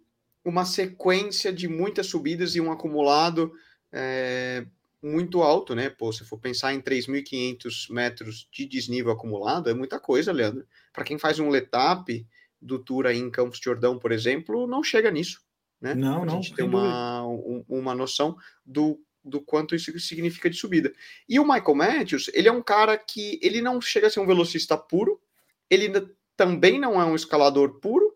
uma 0.44 0.64
sequência 0.64 1.52
de 1.52 1.68
muitas 1.68 2.06
subidas 2.06 2.54
e 2.56 2.60
um 2.60 2.72
acumulado 2.72 3.52
é, 3.92 4.66
muito 5.02 5.42
alto, 5.42 5.74
né? 5.74 5.90
Pô, 5.90 6.12
se 6.12 6.24
for 6.24 6.38
pensar 6.38 6.74
em 6.74 6.80
3.500 6.80 7.92
metros 7.92 8.48
de 8.52 8.66
desnível 8.66 9.12
acumulado, 9.12 9.68
é 9.68 9.74
muita 9.74 9.98
coisa, 9.98 10.32
Leandro. 10.32 10.66
Para 10.92 11.04
quem 11.04 11.18
faz 11.18 11.38
um 11.38 11.48
letap 11.48 12.26
do 12.60 12.78
Tour 12.78 13.06
aí 13.06 13.18
em 13.18 13.30
Campos 13.30 13.58
de 13.58 13.64
Jordão, 13.64 13.98
por 13.98 14.12
exemplo, 14.12 14.66
não 14.66 14.82
chega 14.82 15.10
nisso, 15.10 15.42
né? 15.80 15.94
Não, 15.94 16.24
não. 16.24 16.38
A 16.38 16.42
gente 16.42 16.54
tem 16.54 16.64
uma, 16.64 17.26
um, 17.26 17.64
uma 17.68 17.94
noção 17.94 18.36
do, 18.64 19.00
do 19.24 19.40
quanto 19.40 19.74
isso 19.74 19.98
significa 20.00 20.48
de 20.48 20.56
subida. 20.56 20.92
E 21.28 21.38
o 21.38 21.44
Michael 21.44 21.74
Matthews, 21.74 22.30
ele 22.32 22.48
é 22.48 22.52
um 22.52 22.62
cara 22.62 22.96
que 22.96 23.38
ele 23.42 23.60
não 23.60 23.80
chega 23.80 24.06
a 24.06 24.10
ser 24.10 24.20
um 24.20 24.26
velocista 24.26 24.76
puro, 24.76 25.20
ele 25.68 25.90
também 26.36 26.78
não 26.80 27.00
é 27.00 27.04
um 27.04 27.14
escalador 27.14 27.80
puro, 27.80 28.12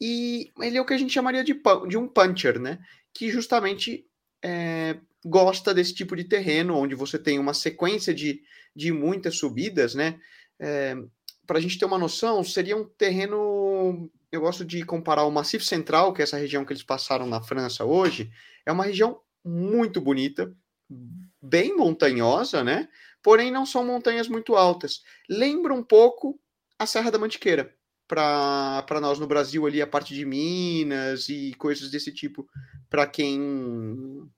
e 0.00 0.52
ele 0.60 0.76
é 0.76 0.80
o 0.80 0.84
que 0.84 0.94
a 0.94 0.98
gente 0.98 1.12
chamaria 1.12 1.42
de, 1.42 1.58
de 1.88 1.96
um 1.96 2.08
puncher, 2.08 2.58
né? 2.58 2.78
que 3.16 3.30
justamente 3.30 4.06
é, 4.44 4.98
gosta 5.24 5.72
desse 5.72 5.94
tipo 5.94 6.14
de 6.14 6.24
terreno, 6.24 6.76
onde 6.76 6.94
você 6.94 7.18
tem 7.18 7.38
uma 7.38 7.54
sequência 7.54 8.12
de, 8.12 8.42
de 8.74 8.92
muitas 8.92 9.38
subidas, 9.38 9.94
né? 9.94 10.20
É, 10.60 10.94
Para 11.46 11.58
a 11.58 11.60
gente 11.60 11.78
ter 11.78 11.86
uma 11.86 11.98
noção, 11.98 12.44
seria 12.44 12.76
um 12.76 12.84
terreno. 12.84 14.10
Eu 14.30 14.42
gosto 14.42 14.64
de 14.64 14.84
comparar 14.84 15.24
o 15.24 15.30
Massif 15.30 15.64
Central, 15.64 16.12
que 16.12 16.20
é 16.20 16.24
essa 16.24 16.36
região 16.36 16.64
que 16.64 16.72
eles 16.74 16.82
passaram 16.82 17.26
na 17.26 17.42
França 17.42 17.84
hoje, 17.84 18.30
é 18.66 18.72
uma 18.72 18.84
região 18.84 19.18
muito 19.46 20.00
bonita, 20.00 20.52
bem 21.40 21.76
montanhosa, 21.76 22.64
né? 22.64 22.88
Porém, 23.22 23.50
não 23.50 23.64
são 23.64 23.84
montanhas 23.84 24.28
muito 24.28 24.56
altas. 24.56 25.02
Lembra 25.28 25.72
um 25.72 25.82
pouco 25.82 26.40
a 26.78 26.86
Serra 26.86 27.10
da 27.10 27.18
Mantiqueira 27.18 27.74
para 28.06 29.00
nós 29.00 29.18
no 29.18 29.26
Brasil 29.26 29.66
ali 29.66 29.82
a 29.82 29.86
parte 29.86 30.14
de 30.14 30.24
Minas 30.24 31.28
e 31.28 31.54
coisas 31.58 31.90
desse 31.90 32.12
tipo 32.12 32.48
para 32.88 33.06
quem 33.06 34.30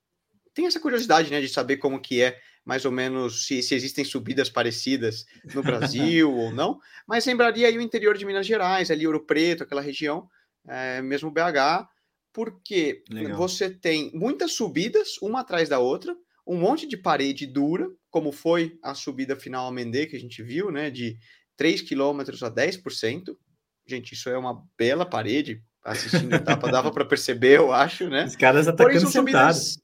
tem 0.55 0.67
essa 0.67 0.81
curiosidade 0.81 1.31
né 1.31 1.39
de 1.41 1.49
saber 1.49 1.77
como 1.77 2.01
que 2.01 2.23
é 2.23 2.39
mais 2.65 2.87
ou 2.87 2.93
menos 2.93 3.47
se, 3.47 3.63
se 3.63 3.75
existem 3.75 4.07
subidas 4.07 4.49
parecidas 4.49 5.27
no 5.55 5.63
Brasil 5.63 6.33
ou 6.33 6.51
não 6.51 6.81
mas 7.07 7.27
lembraria 7.27 7.69
aí 7.69 7.77
o 7.77 7.83
interior 7.83 8.17
de 8.17 8.25
Minas 8.25 8.47
Gerais 8.47 8.91
ali 8.91 9.07
Ouro 9.07 9.27
Preto 9.27 9.65
aquela 9.65 9.83
região 9.83 10.27
é, 10.67 11.03
mesmo 11.03 11.31
BH 11.31 11.87
porque 12.39 13.03
Legal. 13.11 13.37
você 13.37 13.69
tem 13.69 14.13
muitas 14.15 14.53
subidas 14.53 15.19
uma 15.21 15.41
atrás 15.41 15.69
da 15.69 15.81
outra 15.81 16.17
um 16.47 16.57
monte 16.57 16.87
de 16.87 16.97
parede 16.97 17.49
dura 17.49 17.91
como 18.09 18.31
foi 18.31 18.79
a 18.81 18.95
subida 18.95 19.35
final 19.35 19.67
a 19.67 19.73
Mendê 19.73 20.07
que 20.07 20.15
a 20.15 20.21
gente 20.21 20.41
viu 20.41 20.71
né 20.71 20.89
de 20.89 21.19
3 21.59 21.83
quilômetros 21.83 22.43
a 22.43 22.51
10%. 22.51 23.37
Gente, 23.85 24.13
isso 24.13 24.31
é 24.31 24.39
uma 24.39 24.65
bela 24.79 25.05
parede. 25.05 25.63
Assistindo 25.85 26.33
a 26.33 26.37
etapa, 26.37 26.71
dava 26.71 26.91
para 26.93 27.05
perceber, 27.05 27.57
eu 27.57 27.73
acho, 27.73 28.09
né? 28.09 28.25
Os 28.25 28.37
caras 28.37 28.69
atacando 28.69 29.01
são 29.01 29.11
subidas, 29.11 29.79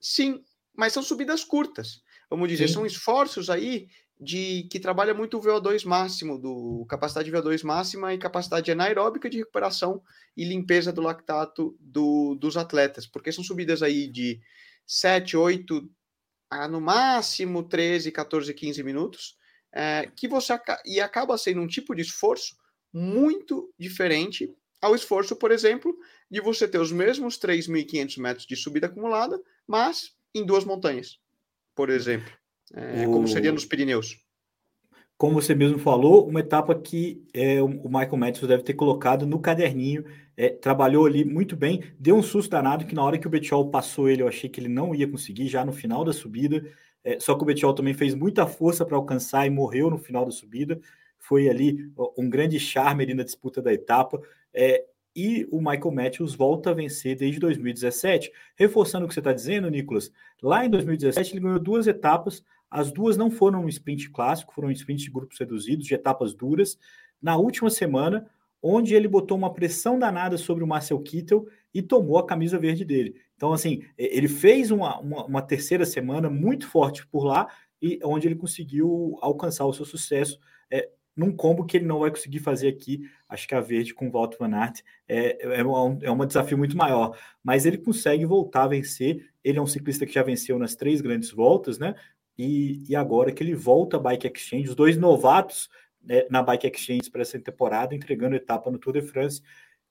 Sim, 0.00 0.40
mas 0.76 0.92
são 0.92 1.02
subidas 1.02 1.42
curtas. 1.42 2.02
Vamos 2.30 2.48
dizer, 2.48 2.68
sim. 2.68 2.74
são 2.74 2.86
esforços 2.86 3.50
aí 3.50 3.88
de 4.20 4.64
que 4.70 4.80
trabalha 4.80 5.14
muito 5.14 5.38
o 5.38 5.40
VO2 5.40 5.84
máximo, 5.84 6.38
do 6.38 6.84
capacidade 6.88 7.30
VO2 7.30 7.62
máxima 7.62 8.12
e 8.12 8.18
capacidade 8.18 8.70
anaeróbica 8.70 9.30
de 9.30 9.38
recuperação 9.38 10.02
e 10.36 10.44
limpeza 10.44 10.92
do 10.92 11.00
lactato 11.00 11.76
do, 11.78 12.34
dos 12.34 12.56
atletas, 12.56 13.06
porque 13.06 13.30
são 13.30 13.44
subidas 13.44 13.82
aí 13.82 14.08
de 14.08 14.40
7, 14.86 15.36
8 15.36 15.88
a 16.50 16.66
no 16.66 16.80
máximo 16.80 17.62
13, 17.62 18.10
14, 18.10 18.52
15 18.54 18.82
minutos, 18.82 19.36
é, 19.72 20.10
que 20.16 20.26
você 20.26 20.58
e 20.84 21.00
acaba 21.00 21.36
sendo 21.38 21.60
um 21.60 21.66
tipo 21.66 21.94
de 21.94 22.02
esforço 22.02 22.56
muito 22.92 23.72
diferente 23.78 24.52
ao 24.80 24.94
esforço, 24.94 25.36
por 25.36 25.50
exemplo, 25.50 25.96
de 26.30 26.40
você 26.40 26.66
ter 26.66 26.78
os 26.78 26.90
mesmos 26.90 27.38
3.500 27.38 28.20
metros 28.20 28.46
de 28.46 28.56
subida 28.56 28.86
acumulada, 28.86 29.40
mas 29.66 30.14
em 30.34 30.44
duas 30.44 30.64
montanhas, 30.64 31.18
por 31.74 31.90
exemplo, 31.90 32.32
é, 32.74 33.06
o... 33.06 33.12
como 33.12 33.28
seria 33.28 33.52
nos 33.52 33.64
Pirineus. 33.64 34.18
Como 35.16 35.34
você 35.34 35.52
mesmo 35.54 35.78
falou, 35.78 36.28
uma 36.28 36.40
etapa 36.40 36.74
que 36.76 37.26
é, 37.34 37.60
o 37.60 37.88
Michael 37.88 38.16
Matthews 38.16 38.48
deve 38.48 38.62
ter 38.62 38.74
colocado 38.74 39.26
no 39.26 39.40
caderninho, 39.40 40.04
é, 40.36 40.48
trabalhou 40.50 41.06
ali 41.06 41.24
muito 41.24 41.56
bem, 41.56 41.82
deu 41.98 42.16
um 42.16 42.22
susto 42.22 42.50
danado 42.50 42.86
que 42.86 42.94
na 42.94 43.02
hora 43.02 43.18
que 43.18 43.26
o 43.26 43.30
Betchol 43.30 43.68
passou 43.68 44.08
ele, 44.08 44.22
eu 44.22 44.28
achei 44.28 44.48
que 44.48 44.60
ele 44.60 44.68
não 44.68 44.94
ia 44.94 45.08
conseguir, 45.08 45.48
já 45.48 45.64
no 45.64 45.72
final 45.72 46.04
da 46.04 46.12
subida, 46.12 46.62
é, 47.02 47.18
só 47.18 47.34
que 47.34 47.42
o 47.42 47.46
Bettiol 47.46 47.74
também 47.74 47.94
fez 47.94 48.14
muita 48.14 48.46
força 48.46 48.84
para 48.84 48.96
alcançar 48.96 49.46
e 49.46 49.50
morreu 49.50 49.90
no 49.90 49.98
final 49.98 50.24
da 50.24 50.30
subida. 50.30 50.80
Foi 51.18 51.48
ali 51.48 51.90
um 52.16 52.28
grande 52.28 52.60
charme 52.60 53.04
ali 53.04 53.14
na 53.14 53.22
disputa 53.22 53.62
da 53.62 53.72
etapa. 53.72 54.20
É, 54.52 54.84
e 55.16 55.48
o 55.50 55.58
Michael 55.58 55.90
Matthews 55.90 56.34
volta 56.34 56.70
a 56.70 56.74
vencer 56.74 57.16
desde 57.16 57.40
2017. 57.40 58.30
Reforçando 58.56 59.04
o 59.04 59.08
que 59.08 59.14
você 59.14 59.20
está 59.20 59.32
dizendo, 59.32 59.70
Nicolas, 59.70 60.12
lá 60.42 60.64
em 60.64 60.70
2017 60.70 61.32
ele 61.32 61.40
ganhou 61.40 61.58
duas 61.58 61.86
etapas. 61.86 62.44
As 62.70 62.92
duas 62.92 63.16
não 63.16 63.30
foram 63.30 63.64
um 63.64 63.68
sprint 63.68 64.10
clássico, 64.10 64.54
foram 64.54 64.68
um 64.68 64.72
sprint 64.72 65.04
de 65.04 65.10
grupos 65.10 65.38
reduzidos, 65.38 65.86
de 65.86 65.94
etapas 65.94 66.34
duras. 66.34 66.78
Na 67.20 67.36
última 67.36 67.70
semana, 67.70 68.28
onde 68.62 68.94
ele 68.94 69.08
botou 69.08 69.36
uma 69.36 69.52
pressão 69.52 69.98
danada 69.98 70.36
sobre 70.36 70.64
o 70.64 70.66
Marcel 70.66 71.00
Kittel 71.00 71.46
e 71.72 71.82
tomou 71.82 72.18
a 72.18 72.26
camisa 72.26 72.58
verde 72.58 72.84
dele. 72.84 73.14
Então, 73.36 73.52
assim, 73.52 73.82
ele 73.96 74.28
fez 74.28 74.70
uma, 74.70 74.98
uma, 74.98 75.24
uma, 75.26 75.42
terceira 75.42 75.86
semana 75.86 76.28
muito 76.28 76.66
forte 76.66 77.06
por 77.06 77.24
lá, 77.24 77.46
e 77.80 78.00
onde 78.02 78.26
ele 78.26 78.34
conseguiu 78.34 79.16
alcançar 79.20 79.64
o 79.64 79.72
seu 79.72 79.84
sucesso 79.84 80.40
é, 80.68 80.90
num 81.16 81.34
combo 81.34 81.64
que 81.64 81.76
ele 81.76 81.86
não 81.86 82.00
vai 82.00 82.10
conseguir 82.10 82.40
fazer 82.40 82.68
aqui. 82.68 83.08
Acho 83.28 83.46
que 83.46 83.54
a 83.54 83.60
verde 83.60 83.94
com 83.94 84.08
o 84.08 84.10
Walter 84.10 84.38
Van 84.38 84.54
Aert 84.54 84.80
é, 85.06 85.60
é, 85.60 85.64
um, 85.64 85.98
é 86.02 86.10
um 86.10 86.26
desafio 86.26 86.58
muito 86.58 86.76
maior, 86.76 87.16
mas 87.42 87.64
ele 87.66 87.78
consegue 87.78 88.26
voltar 88.26 88.64
a 88.64 88.68
vencer. 88.68 89.28
Ele 89.44 89.58
é 89.58 89.62
um 89.62 89.66
ciclista 89.66 90.04
que 90.04 90.14
já 90.14 90.22
venceu 90.22 90.58
nas 90.58 90.74
três 90.74 91.00
grandes 91.00 91.30
voltas, 91.30 91.78
né? 91.78 91.94
E, 92.38 92.84
e 92.88 92.94
agora 92.94 93.32
que 93.32 93.42
ele 93.42 93.54
volta 93.54 93.96
a 93.96 94.00
Bike 94.00 94.30
Exchange, 94.32 94.68
os 94.68 94.74
dois 94.74 94.96
novatos 94.96 95.68
né, 96.00 96.24
na 96.30 96.42
Bike 96.42 96.68
Exchange 96.68 97.10
para 97.10 97.22
essa 97.22 97.38
temporada, 97.38 97.94
entregando 97.94 98.36
etapa 98.36 98.70
no 98.70 98.78
Tour 98.78 98.94
de 98.94 99.02
France 99.02 99.42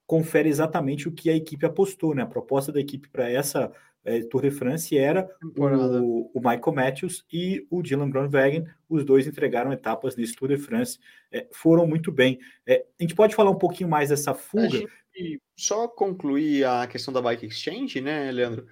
confere 0.07 0.47
exatamente 0.47 1.09
o 1.09 1.11
que 1.11 1.29
a 1.29 1.35
equipe 1.35 1.65
apostou, 1.65 2.15
né? 2.15 2.23
A 2.23 2.27
proposta 2.27 2.71
da 2.71 2.79
equipe 2.79 3.09
para 3.09 3.29
essa 3.29 3.69
é, 4.05 4.21
Tour 4.21 4.41
de 4.43 4.51
France 4.51 4.97
era 4.97 5.29
o, 5.57 6.31
o, 6.33 6.39
Michael 6.39 6.73
Matthews 6.73 7.25
e 7.31 7.67
o 7.69 7.83
Dylan 7.83 8.09
Groenewegen, 8.09 8.65
os 8.87 9.03
dois 9.03 9.27
entregaram 9.27 9.73
etapas 9.73 10.15
nesse 10.15 10.33
Tour 10.33 10.47
de 10.47 10.57
France, 10.57 10.97
é, 11.29 11.45
foram 11.51 11.85
muito 11.85 12.09
bem. 12.09 12.39
É, 12.65 12.85
a 12.97 13.03
gente 13.03 13.13
pode 13.13 13.35
falar 13.35 13.51
um 13.51 13.57
pouquinho 13.57 13.89
mais 13.89 14.09
dessa 14.09 14.33
fuga? 14.33 14.87
só 15.57 15.87
concluir 15.87 16.63
a 16.63 16.85
questão 16.87 17.11
da 17.11 17.21
Bike 17.21 17.47
Exchange, 17.47 17.99
né, 17.99 18.31
Leandro? 18.31 18.67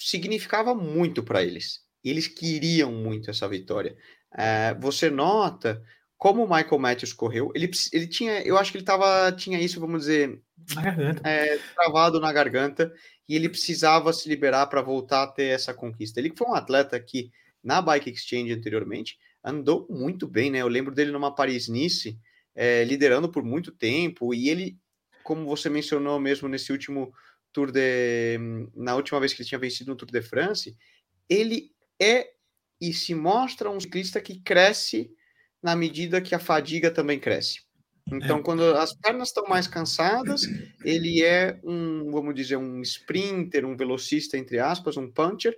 Significava 0.00 0.74
muito 0.74 1.22
para 1.22 1.44
eles. 1.44 1.81
Eles 2.04 2.26
queriam 2.28 2.92
muito 2.92 3.30
essa 3.30 3.48
vitória. 3.48 3.96
É, 4.34 4.74
você 4.74 5.10
nota 5.10 5.82
como 6.22 6.44
o 6.44 6.48
Michael 6.48 6.78
Matthews 6.78 7.12
correu, 7.12 7.50
ele, 7.52 7.68
ele 7.92 8.06
tinha, 8.06 8.42
eu 8.42 8.56
acho 8.56 8.70
que 8.70 8.78
ele 8.78 8.84
tava, 8.84 9.32
tinha 9.32 9.60
isso, 9.60 9.80
vamos 9.80 10.02
dizer, 10.02 10.40
na 10.72 11.28
é, 11.28 11.58
travado 11.74 12.20
na 12.20 12.32
garganta, 12.32 12.94
e 13.28 13.34
ele 13.34 13.48
precisava 13.48 14.12
se 14.12 14.28
liberar 14.28 14.68
para 14.68 14.80
voltar 14.80 15.24
a 15.24 15.26
ter 15.26 15.46
essa 15.46 15.74
conquista. 15.74 16.20
Ele 16.20 16.32
foi 16.36 16.46
um 16.46 16.54
atleta 16.54 17.00
que, 17.00 17.32
na 17.60 17.82
Bike 17.82 18.08
Exchange 18.08 18.52
anteriormente, 18.52 19.18
andou 19.42 19.84
muito 19.90 20.28
bem, 20.28 20.48
né? 20.48 20.58
Eu 20.58 20.68
lembro 20.68 20.94
dele 20.94 21.10
numa 21.10 21.34
Paris-Nice, 21.34 22.16
é, 22.54 22.84
liderando 22.84 23.28
por 23.28 23.42
muito 23.42 23.72
tempo, 23.72 24.32
e 24.32 24.48
ele, 24.48 24.78
como 25.24 25.44
você 25.44 25.68
mencionou 25.68 26.20
mesmo 26.20 26.48
nesse 26.48 26.70
último 26.70 27.12
Tour 27.52 27.72
de. 27.72 28.38
na 28.76 28.94
última 28.94 29.18
vez 29.18 29.34
que 29.34 29.42
ele 29.42 29.48
tinha 29.48 29.58
vencido 29.58 29.90
no 29.90 29.96
Tour 29.96 30.08
de 30.08 30.22
France, 30.22 30.76
ele 31.28 31.72
é 32.02 32.32
e 32.80 32.92
se 32.92 33.14
mostra 33.14 33.70
um 33.70 33.78
ciclista 33.78 34.20
que 34.20 34.40
cresce 34.40 35.10
na 35.62 35.76
medida 35.76 36.20
que 36.20 36.34
a 36.34 36.40
fadiga 36.40 36.90
também 36.90 37.20
cresce. 37.20 37.60
Então, 38.10 38.38
é. 38.38 38.42
quando 38.42 38.62
as 38.76 38.92
pernas 38.92 39.28
estão 39.28 39.44
mais 39.44 39.68
cansadas, 39.68 40.42
ele 40.84 41.22
é 41.22 41.60
um, 41.62 42.10
vamos 42.10 42.34
dizer, 42.34 42.56
um 42.56 42.82
sprinter, 42.82 43.64
um 43.64 43.76
velocista, 43.76 44.36
entre 44.36 44.58
aspas, 44.58 44.96
um 44.96 45.08
puncher, 45.08 45.56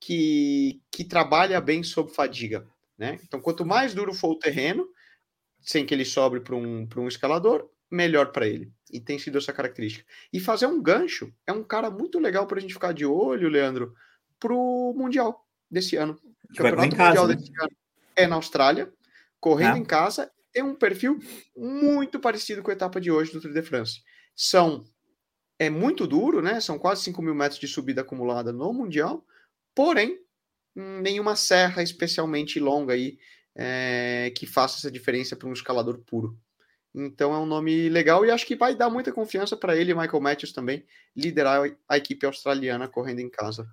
que, 0.00 0.82
que 0.90 1.04
trabalha 1.04 1.60
bem 1.60 1.84
sob 1.84 2.12
fadiga. 2.12 2.66
Né? 2.98 3.20
Então, 3.22 3.40
quanto 3.40 3.64
mais 3.64 3.94
duro 3.94 4.12
for 4.12 4.32
o 4.32 4.38
terreno, 4.38 4.88
sem 5.60 5.86
que 5.86 5.94
ele 5.94 6.04
sobre 6.04 6.40
para 6.40 6.56
um, 6.56 6.88
um 6.96 7.08
escalador, 7.08 7.70
melhor 7.88 8.32
para 8.32 8.48
ele. 8.48 8.72
E 8.90 9.00
tem 9.00 9.18
sido 9.18 9.38
essa 9.38 9.52
característica. 9.52 10.04
E 10.32 10.40
fazer 10.40 10.66
um 10.66 10.82
gancho 10.82 11.32
é 11.46 11.52
um 11.52 11.62
cara 11.62 11.90
muito 11.90 12.18
legal 12.18 12.46
para 12.46 12.58
a 12.58 12.60
gente 12.60 12.74
ficar 12.74 12.92
de 12.92 13.06
olho, 13.06 13.48
Leandro, 13.48 13.94
para 14.40 14.52
o 14.52 14.92
Mundial 14.94 15.43
desse 15.70 15.96
ano. 15.96 16.18
Campeonato 16.56 16.96
Mundial 16.96 17.28
né? 17.28 17.34
desse 17.34 17.52
ano 17.60 17.70
é 18.16 18.26
na 18.26 18.36
Austrália 18.36 18.92
correndo 19.44 19.76
é. 19.76 19.78
em 19.78 19.84
casa, 19.84 20.30
tem 20.50 20.62
um 20.62 20.74
perfil 20.74 21.18
muito 21.54 22.18
parecido 22.18 22.62
com 22.62 22.70
a 22.70 22.74
etapa 22.74 22.98
de 22.98 23.10
hoje 23.10 23.30
do 23.30 23.42
Tour 23.42 23.52
de 23.52 23.60
France. 23.60 24.00
São 24.34 24.82
é 25.58 25.68
muito 25.68 26.06
duro, 26.06 26.40
né? 26.40 26.60
São 26.60 26.78
quase 26.78 27.02
5 27.02 27.20
mil 27.20 27.34
metros 27.34 27.60
de 27.60 27.68
subida 27.68 28.00
acumulada 28.00 28.52
no 28.52 28.72
Mundial, 28.72 29.22
porém, 29.74 30.18
nenhuma 30.74 31.36
serra 31.36 31.82
especialmente 31.82 32.58
longa 32.58 32.94
aí 32.94 33.18
é, 33.54 34.32
que 34.34 34.46
faça 34.46 34.78
essa 34.78 34.90
diferença 34.90 35.36
para 35.36 35.48
um 35.48 35.52
escalador 35.52 35.98
puro. 36.06 36.38
Então 36.94 37.34
é 37.34 37.38
um 37.38 37.46
nome 37.46 37.88
legal 37.88 38.24
e 38.24 38.30
acho 38.30 38.46
que 38.46 38.56
vai 38.56 38.74
dar 38.74 38.88
muita 38.88 39.12
confiança 39.12 39.56
para 39.56 39.76
ele 39.76 39.92
e 39.92 39.94
Michael 39.94 40.20
Matthews 40.20 40.52
também 40.52 40.86
liderar 41.14 41.64
a 41.88 41.96
equipe 41.98 42.24
australiana 42.24 42.88
correndo 42.88 43.20
em 43.20 43.28
casa. 43.28 43.68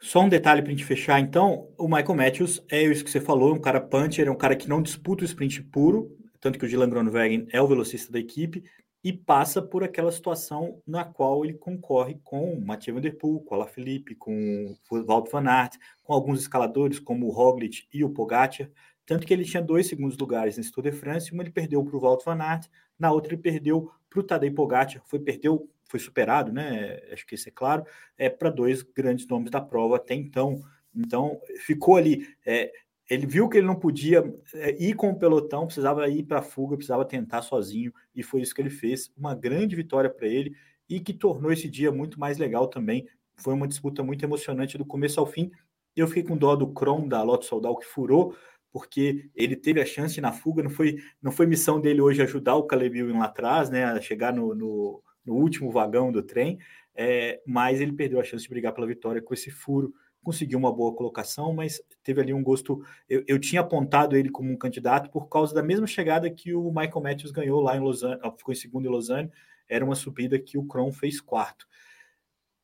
Só 0.00 0.20
um 0.20 0.28
detalhe 0.28 0.62
para 0.62 0.70
a 0.70 0.74
gente 0.74 0.84
fechar, 0.84 1.18
então, 1.18 1.68
o 1.76 1.88
Michael 1.88 2.14
Matthews 2.14 2.64
é 2.70 2.82
isso 2.82 3.04
que 3.04 3.10
você 3.10 3.20
falou, 3.20 3.52
um 3.52 3.60
cara 3.60 3.80
puncher, 3.80 4.28
é 4.28 4.30
um 4.30 4.36
cara 4.36 4.54
que 4.54 4.68
não 4.68 4.80
disputa 4.80 5.22
o 5.22 5.26
sprint 5.26 5.60
puro, 5.64 6.16
tanto 6.40 6.56
que 6.56 6.64
o 6.64 6.68
Dylan 6.68 6.88
Groenewegen 6.88 7.48
é 7.50 7.60
o 7.60 7.66
velocista 7.66 8.12
da 8.12 8.18
equipe, 8.20 8.62
e 9.02 9.12
passa 9.12 9.60
por 9.60 9.82
aquela 9.82 10.12
situação 10.12 10.80
na 10.86 11.04
qual 11.04 11.44
ele 11.44 11.54
concorre 11.54 12.18
com 12.22 12.52
o 12.52 12.60
Mathieu 12.60 12.94
Van 12.94 13.00
Der 13.00 13.16
Poel, 13.16 13.40
com 13.40 13.54
o 13.54 13.58
Alaphilippe, 13.58 14.14
com 14.14 14.76
o 14.90 15.04
Walt 15.04 15.30
Van 15.30 15.48
Aert, 15.48 15.76
com 16.02 16.12
alguns 16.12 16.40
escaladores 16.40 16.98
como 16.98 17.26
o 17.26 17.30
Roglic 17.30 17.86
e 17.92 18.04
o 18.04 18.10
Pogacar, 18.10 18.70
tanto 19.04 19.26
que 19.26 19.32
ele 19.32 19.44
tinha 19.44 19.62
dois 19.62 19.88
segundos 19.88 20.16
lugares 20.18 20.56
nesse 20.56 20.70
Tour 20.70 20.84
de 20.84 20.92
France, 20.92 21.32
uma 21.32 21.42
ele 21.42 21.50
perdeu 21.50 21.82
para 21.84 21.96
o 21.96 22.00
Walt 22.00 22.24
Van 22.24 22.40
Aert, 22.40 22.68
na 22.98 23.10
outra 23.10 23.32
ele 23.32 23.42
perdeu 23.42 23.90
para 24.10 24.20
o 24.20 24.22
Tadej 24.22 24.54
Pogacar, 24.54 25.02
foi, 25.06 25.18
perdeu, 25.18 25.68
foi 25.88 25.98
superado, 25.98 26.52
né? 26.52 27.00
Acho 27.12 27.26
que 27.26 27.34
isso 27.34 27.48
é 27.48 27.52
claro, 27.52 27.84
é 28.16 28.28
para 28.28 28.50
dois 28.50 28.82
grandes 28.82 29.26
nomes 29.26 29.50
da 29.50 29.60
prova 29.60 29.96
até 29.96 30.14
então. 30.14 30.60
Então, 30.94 31.40
ficou 31.64 31.96
ali. 31.96 32.26
É, 32.46 32.70
ele 33.08 33.26
viu 33.26 33.48
que 33.48 33.56
ele 33.56 33.66
não 33.66 33.74
podia 33.74 34.22
é, 34.54 34.82
ir 34.82 34.94
com 34.94 35.10
o 35.10 35.18
pelotão, 35.18 35.64
precisava 35.64 36.06
ir 36.08 36.24
para 36.24 36.40
a 36.40 36.42
fuga, 36.42 36.76
precisava 36.76 37.04
tentar 37.04 37.42
sozinho, 37.42 37.92
e 38.14 38.22
foi 38.22 38.42
isso 38.42 38.54
que 38.54 38.60
ele 38.60 38.70
fez. 38.70 39.10
Uma 39.16 39.34
grande 39.34 39.74
vitória 39.74 40.10
para 40.10 40.28
ele 40.28 40.54
e 40.88 41.00
que 41.00 41.14
tornou 41.14 41.50
esse 41.50 41.68
dia 41.68 41.90
muito 41.90 42.20
mais 42.20 42.36
legal 42.38 42.68
também. 42.68 43.06
Foi 43.36 43.54
uma 43.54 43.68
disputa 43.68 44.02
muito 44.02 44.22
emocionante 44.24 44.76
do 44.76 44.84
começo 44.84 45.18
ao 45.18 45.26
fim. 45.26 45.50
Eu 45.96 46.06
fiquei 46.06 46.22
com 46.22 46.36
dó 46.36 46.54
do 46.54 46.72
Kron 46.72 47.08
da 47.08 47.22
Loto 47.22 47.46
Soldal 47.46 47.78
que 47.78 47.86
furou, 47.86 48.36
porque 48.70 49.30
ele 49.34 49.56
teve 49.56 49.80
a 49.80 49.86
chance 49.86 50.20
na 50.20 50.32
fuga, 50.32 50.62
não 50.62 50.70
foi, 50.70 50.98
não 51.22 51.32
foi 51.32 51.46
missão 51.46 51.80
dele 51.80 52.00
hoje 52.00 52.22
ajudar 52.22 52.56
o 52.56 52.64
Caleb 52.64 53.02
lá 53.12 53.24
atrás, 53.24 53.70
né, 53.70 53.84
a 53.84 54.00
chegar 54.00 54.32
no, 54.32 54.54
no, 54.54 55.02
no 55.28 55.34
último 55.34 55.70
vagão 55.70 56.10
do 56.10 56.22
trem, 56.22 56.58
é, 56.94 57.40
mas 57.46 57.80
ele 57.80 57.92
perdeu 57.92 58.18
a 58.18 58.24
chance 58.24 58.42
de 58.42 58.48
brigar 58.50 58.72
pela 58.72 58.86
vitória 58.86 59.22
com 59.22 59.32
esse 59.32 59.50
furo 59.50 59.94
conseguiu 60.28 60.58
uma 60.58 60.72
boa 60.72 60.94
colocação, 60.94 61.54
mas 61.54 61.80
teve 62.02 62.20
ali 62.20 62.34
um 62.34 62.42
gosto. 62.42 62.84
Eu, 63.08 63.24
eu, 63.26 63.38
tinha 63.38 63.60
apontado 63.60 64.16
ele 64.16 64.28
como 64.28 64.52
um 64.52 64.56
candidato 64.56 65.10
por 65.10 65.28
causa 65.28 65.54
da 65.54 65.62
mesma 65.62 65.86
chegada 65.86 66.30
que 66.30 66.52
o 66.52 66.70
Michael 66.70 67.00
Matthews 67.00 67.30
ganhou 67.30 67.60
lá 67.62 67.76
em 67.76 67.80
Lausanne, 67.80 68.20
ficou 68.36 68.52
em 68.52 68.56
segundo 68.56 68.86
em 68.86 68.90
Lausanne, 68.90 69.30
era 69.68 69.84
uma 69.84 69.94
subida 69.94 70.38
que 70.38 70.58
o 70.58 70.66
Kron 70.66 70.92
fez 70.92 71.20
quarto. 71.20 71.66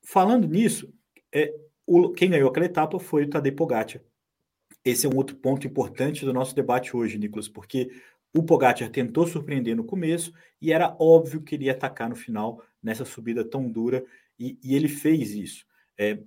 Falando 0.03 0.47
nisso, 0.47 0.93
é, 1.33 1.55
o, 1.87 2.11
quem 2.11 2.31
ganhou 2.31 2.51
aquela 2.51 2.67
etapa 2.67 2.99
foi 2.99 3.25
o 3.25 3.31
Tadej 3.31 3.57
Pogacar. 3.57 4.03
Esse 4.85 5.07
é 5.07 5.09
um 5.09 5.17
outro 5.17 5.37
ponto 5.37 5.67
importante 5.67 6.27
do 6.27 6.33
nosso 6.33 6.55
debate 6.55 6.95
hoje, 6.95 7.17
Nicolas, 7.17 7.49
porque 7.49 7.91
o 8.37 8.43
Pogacar 8.43 8.91
tentou 8.91 9.27
surpreender 9.27 9.77
no 9.77 9.85
começo 9.85 10.33
e 10.61 10.73
era 10.73 10.97
óbvio 10.99 11.41
que 11.41 11.55
ele 11.55 11.67
ia 11.67 11.73
atacar 11.73 12.09
no 12.09 12.17
final 12.17 12.61
nessa 12.83 13.05
subida 13.05 13.45
tão 13.45 13.71
dura 13.71 14.05
e, 14.39 14.59
e 14.63 14.75
ele 14.75 14.89
fez 14.89 15.35
isso. 15.35 15.65
É, 15.97 16.19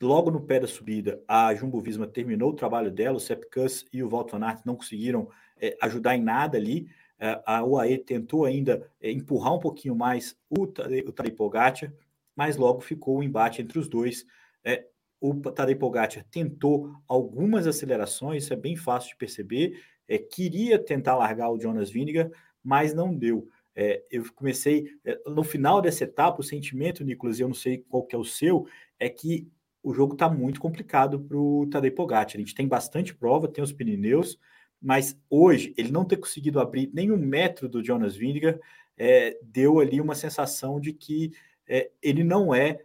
logo 0.00 0.30
no 0.30 0.40
pé 0.40 0.60
da 0.60 0.68
subida, 0.68 1.20
a 1.26 1.52
Jumbo 1.54 1.80
Visma 1.80 2.06
terminou 2.06 2.50
o 2.50 2.54
trabalho 2.54 2.92
dela, 2.92 3.16
o 3.16 3.20
Sepp 3.20 3.44
Kuss 3.52 3.84
e 3.92 4.02
o 4.02 4.08
Walter 4.08 4.38
não 4.64 4.76
conseguiram 4.76 5.28
é, 5.60 5.76
ajudar 5.82 6.16
em 6.16 6.22
nada 6.22 6.56
ali. 6.56 6.88
É, 7.18 7.40
a 7.44 7.64
UAE 7.64 7.98
tentou 7.98 8.44
ainda 8.44 8.88
é, 9.00 9.10
empurrar 9.10 9.54
um 9.54 9.60
pouquinho 9.60 9.96
mais 9.96 10.36
o, 10.48 10.62
o 10.62 11.12
Tadej 11.12 11.36
Pogacar, 11.36 11.92
mas 12.36 12.56
logo 12.56 12.80
ficou 12.80 13.18
o 13.18 13.22
embate 13.22 13.60
entre 13.60 13.80
os 13.80 13.88
dois. 13.88 14.24
É, 14.64 14.86
o 15.20 15.34
Tadej 15.34 15.76
Pogacar 15.76 16.24
tentou 16.30 16.94
algumas 17.08 17.66
acelerações, 17.66 18.44
isso 18.44 18.52
é 18.52 18.56
bem 18.56 18.76
fácil 18.76 19.10
de 19.10 19.16
perceber, 19.16 19.80
é, 20.12 20.18
queria 20.18 20.78
tentar 20.78 21.16
largar 21.16 21.50
o 21.50 21.58
Jonas 21.58 21.90
Vingegaard, 21.90 22.30
mas 22.62 22.92
não 22.92 23.14
deu. 23.14 23.48
É, 23.74 24.04
eu 24.10 24.30
comecei, 24.34 24.90
é, 25.04 25.18
no 25.26 25.42
final 25.42 25.80
dessa 25.80 26.04
etapa, 26.04 26.40
o 26.40 26.44
sentimento, 26.44 27.02
Nicolas, 27.02 27.40
eu 27.40 27.48
não 27.48 27.54
sei 27.54 27.78
qual 27.78 28.04
que 28.04 28.14
é 28.14 28.18
o 28.18 28.24
seu, 28.24 28.66
é 28.98 29.08
que 29.08 29.48
o 29.82 29.94
jogo 29.94 30.12
está 30.12 30.28
muito 30.28 30.60
complicado 30.60 31.18
para 31.18 31.38
o 31.38 31.66
Tadej 31.70 31.94
Pogacar. 31.94 32.36
A 32.36 32.38
gente 32.38 32.54
tem 32.54 32.68
bastante 32.68 33.14
prova, 33.14 33.48
tem 33.48 33.64
os 33.64 33.72
Pirineus, 33.72 34.38
mas 34.80 35.18
hoje 35.30 35.72
ele 35.78 35.90
não 35.90 36.04
ter 36.04 36.18
conseguido 36.18 36.60
abrir 36.60 36.90
nenhum 36.92 37.16
metro 37.16 37.66
do 37.66 37.82
Jonas 37.82 38.14
Vingegaard 38.14 38.60
é, 38.98 39.38
deu 39.42 39.80
ali 39.80 39.98
uma 39.98 40.14
sensação 40.14 40.78
de 40.78 40.92
que 40.92 41.32
é, 41.66 41.90
ele 42.02 42.22
não 42.22 42.54
é 42.54 42.80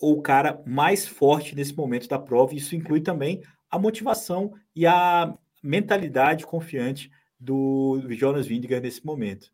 o 0.00 0.20
cara 0.20 0.60
mais 0.66 1.06
forte 1.06 1.54
nesse 1.54 1.76
momento 1.76 2.08
da 2.08 2.18
prova. 2.18 2.52
Isso 2.54 2.74
inclui 2.74 3.00
também 3.00 3.40
a 3.70 3.78
motivação 3.78 4.52
e 4.74 4.84
a 4.84 5.32
mentalidade 5.62 6.44
confiante 6.44 7.10
do 7.38 8.00
Jonas 8.10 8.46
Vingegaard 8.46 8.84
nesse 8.84 9.04
momento. 9.04 9.52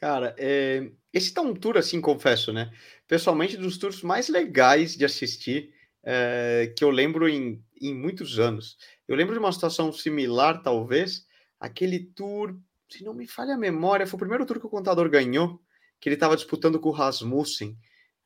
Cara, 0.00 0.34
é... 0.38 0.90
esse 1.12 1.32
tá 1.32 1.40
um 1.40 1.54
tour, 1.54 1.76
assim, 1.76 2.00
confesso, 2.00 2.52
né? 2.52 2.70
Pessoalmente, 3.06 3.56
dos 3.56 3.78
tours 3.78 4.02
mais 4.02 4.28
legais 4.28 4.96
de 4.96 5.04
assistir, 5.04 5.72
é... 6.02 6.72
que 6.76 6.84
eu 6.84 6.90
lembro 6.90 7.28
em, 7.28 7.62
em 7.80 7.94
muitos 7.94 8.38
anos. 8.38 8.76
Eu 9.06 9.16
lembro 9.16 9.34
de 9.34 9.38
uma 9.38 9.52
situação 9.52 9.92
similar, 9.92 10.62
talvez, 10.62 11.26
aquele 11.58 12.00
tour, 12.00 12.56
se 12.88 13.02
não 13.02 13.14
me 13.14 13.26
falha 13.26 13.54
a 13.54 13.58
memória, 13.58 14.06
foi 14.06 14.16
o 14.16 14.20
primeiro 14.20 14.46
tour 14.46 14.60
que 14.60 14.66
o 14.66 14.70
contador 14.70 15.08
ganhou, 15.08 15.60
que 16.00 16.08
ele 16.08 16.16
estava 16.16 16.36
disputando 16.36 16.78
com 16.78 16.90
o 16.90 16.92
Rasmussen. 16.92 17.76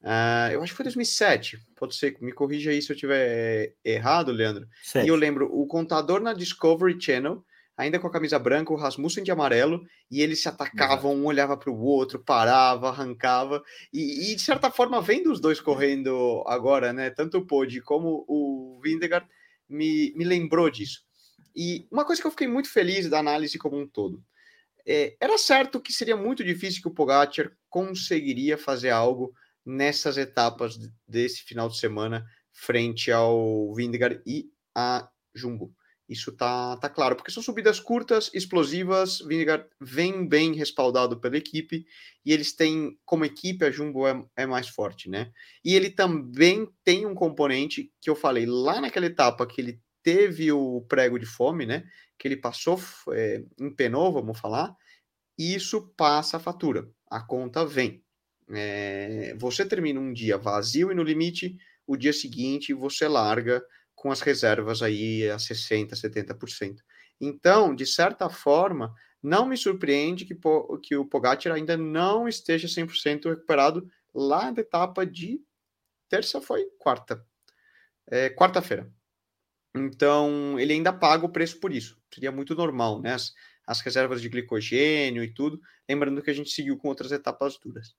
Uh, 0.02 0.52
eu 0.52 0.62
acho 0.62 0.72
que 0.72 0.76
foi 0.76 0.84
2007, 0.84 1.58
pode 1.76 1.94
ser, 1.96 2.16
me 2.20 2.32
corrija 2.32 2.70
aí 2.70 2.80
se 2.80 2.92
eu 2.92 2.96
tiver 2.96 3.74
errado, 3.84 4.30
Leandro. 4.30 4.66
Sete. 4.82 5.06
E 5.06 5.08
eu 5.08 5.16
lembro, 5.16 5.48
o 5.52 5.66
contador 5.66 6.20
na 6.20 6.32
Discovery 6.32 7.00
Channel 7.00 7.44
ainda 7.78 8.00
com 8.00 8.08
a 8.08 8.10
camisa 8.10 8.40
branca, 8.40 8.72
o 8.72 8.76
Rasmussen 8.76 9.22
de 9.22 9.30
amarelo, 9.30 9.86
e 10.10 10.20
eles 10.20 10.42
se 10.42 10.48
atacavam, 10.48 11.14
um 11.14 11.26
olhava 11.26 11.56
para 11.56 11.70
o 11.70 11.80
outro, 11.80 12.18
parava, 12.18 12.88
arrancava, 12.88 13.62
e, 13.92 14.32
e, 14.32 14.34
de 14.34 14.42
certa 14.42 14.68
forma, 14.68 15.00
vendo 15.00 15.30
os 15.30 15.40
dois 15.40 15.60
correndo 15.60 16.42
agora, 16.48 16.92
né, 16.92 17.08
tanto 17.08 17.38
o 17.38 17.46
Podi 17.46 17.80
como 17.80 18.24
o 18.26 18.80
Vindegaard, 18.82 19.24
me, 19.68 20.12
me 20.16 20.24
lembrou 20.24 20.68
disso. 20.68 21.02
E 21.54 21.86
uma 21.90 22.04
coisa 22.04 22.20
que 22.20 22.26
eu 22.26 22.32
fiquei 22.32 22.48
muito 22.48 22.68
feliz 22.68 23.08
da 23.08 23.20
análise 23.20 23.56
como 23.56 23.78
um 23.78 23.86
todo, 23.86 24.20
é, 24.84 25.16
era 25.20 25.38
certo 25.38 25.80
que 25.80 25.92
seria 25.92 26.16
muito 26.16 26.42
difícil 26.42 26.82
que 26.82 26.88
o 26.88 26.94
Pogacar 26.94 27.52
conseguiria 27.70 28.58
fazer 28.58 28.90
algo 28.90 29.32
nessas 29.68 30.16
etapas 30.16 30.78
desse 31.06 31.42
final 31.42 31.68
de 31.68 31.78
semana 31.78 32.24
frente 32.52 33.12
ao 33.12 33.74
Vindegaard 33.74 34.22
e 34.26 34.50
a 34.74 35.08
Jumbo. 35.34 35.74
Isso 36.08 36.32
tá, 36.32 36.74
tá 36.78 36.88
claro, 36.88 37.14
porque 37.14 37.30
são 37.30 37.42
subidas 37.42 37.78
curtas, 37.78 38.30
explosivas, 38.32 39.18
Vingegaard 39.18 39.66
vem 39.78 40.26
bem 40.26 40.54
respaldado 40.54 41.20
pela 41.20 41.36
equipe, 41.36 41.84
e 42.24 42.32
eles 42.32 42.54
têm, 42.54 42.98
como 43.04 43.26
equipe, 43.26 43.62
a 43.62 43.70
Jumbo 43.70 44.08
é, 44.08 44.24
é, 44.34 44.46
mais 44.46 44.68
forte, 44.68 45.10
né? 45.10 45.30
E 45.62 45.74
ele 45.74 45.90
também 45.90 46.66
tem 46.82 47.04
um 47.04 47.14
componente 47.14 47.92
que 48.00 48.08
eu 48.08 48.16
falei 48.16 48.46
lá 48.46 48.80
naquela 48.80 49.04
etapa 49.04 49.46
que 49.46 49.60
ele 49.60 49.82
teve 50.02 50.50
o 50.50 50.80
prego 50.88 51.18
de 51.18 51.26
fome, 51.26 51.66
né? 51.66 51.84
Que 52.18 52.26
ele 52.26 52.38
passou, 52.38 52.80
é, 53.12 53.44
empenou, 53.60 54.10
vamos 54.10 54.40
falar, 54.40 54.74
isso 55.36 55.92
passa 55.94 56.38
a 56.38 56.40
fatura, 56.40 56.88
a 57.10 57.20
conta 57.20 57.66
vem. 57.66 58.02
É, 58.50 59.34
você 59.38 59.64
termina 59.64 60.00
um 60.00 60.12
dia 60.12 60.38
vazio 60.38 60.90
e 60.90 60.94
no 60.94 61.02
limite, 61.02 61.56
o 61.86 61.96
dia 61.96 62.12
seguinte 62.12 62.72
você 62.72 63.06
larga 63.06 63.62
com 63.94 64.10
as 64.10 64.20
reservas 64.20 64.82
aí 64.82 65.28
a 65.28 65.36
60%, 65.36 65.90
70%. 65.90 66.76
Então, 67.20 67.74
de 67.74 67.84
certa 67.84 68.30
forma, 68.30 68.94
não 69.22 69.46
me 69.46 69.56
surpreende 69.56 70.24
que, 70.24 70.38
que 70.82 70.96
o 70.96 71.04
Pogacar 71.04 71.52
ainda 71.52 71.76
não 71.76 72.28
esteja 72.28 72.68
100% 72.68 73.28
recuperado 73.28 73.90
lá 74.14 74.50
da 74.50 74.60
etapa 74.60 75.04
de 75.04 75.40
terça 76.08 76.40
foi 76.40 76.64
quarta. 76.78 77.24
É, 78.06 78.30
quarta-feira. 78.30 78.90
Então, 79.74 80.58
ele 80.58 80.72
ainda 80.72 80.92
paga 80.92 81.26
o 81.26 81.32
preço 81.32 81.60
por 81.60 81.72
isso. 81.72 82.00
Seria 82.12 82.32
muito 82.32 82.54
normal, 82.54 83.00
né? 83.00 83.14
As, 83.14 83.32
as 83.66 83.80
reservas 83.80 84.22
de 84.22 84.28
glicogênio 84.28 85.22
e 85.22 85.32
tudo. 85.32 85.60
Lembrando 85.88 86.22
que 86.22 86.30
a 86.30 86.34
gente 86.34 86.50
seguiu 86.50 86.78
com 86.78 86.88
outras 86.88 87.12
etapas 87.12 87.58
duras. 87.58 87.94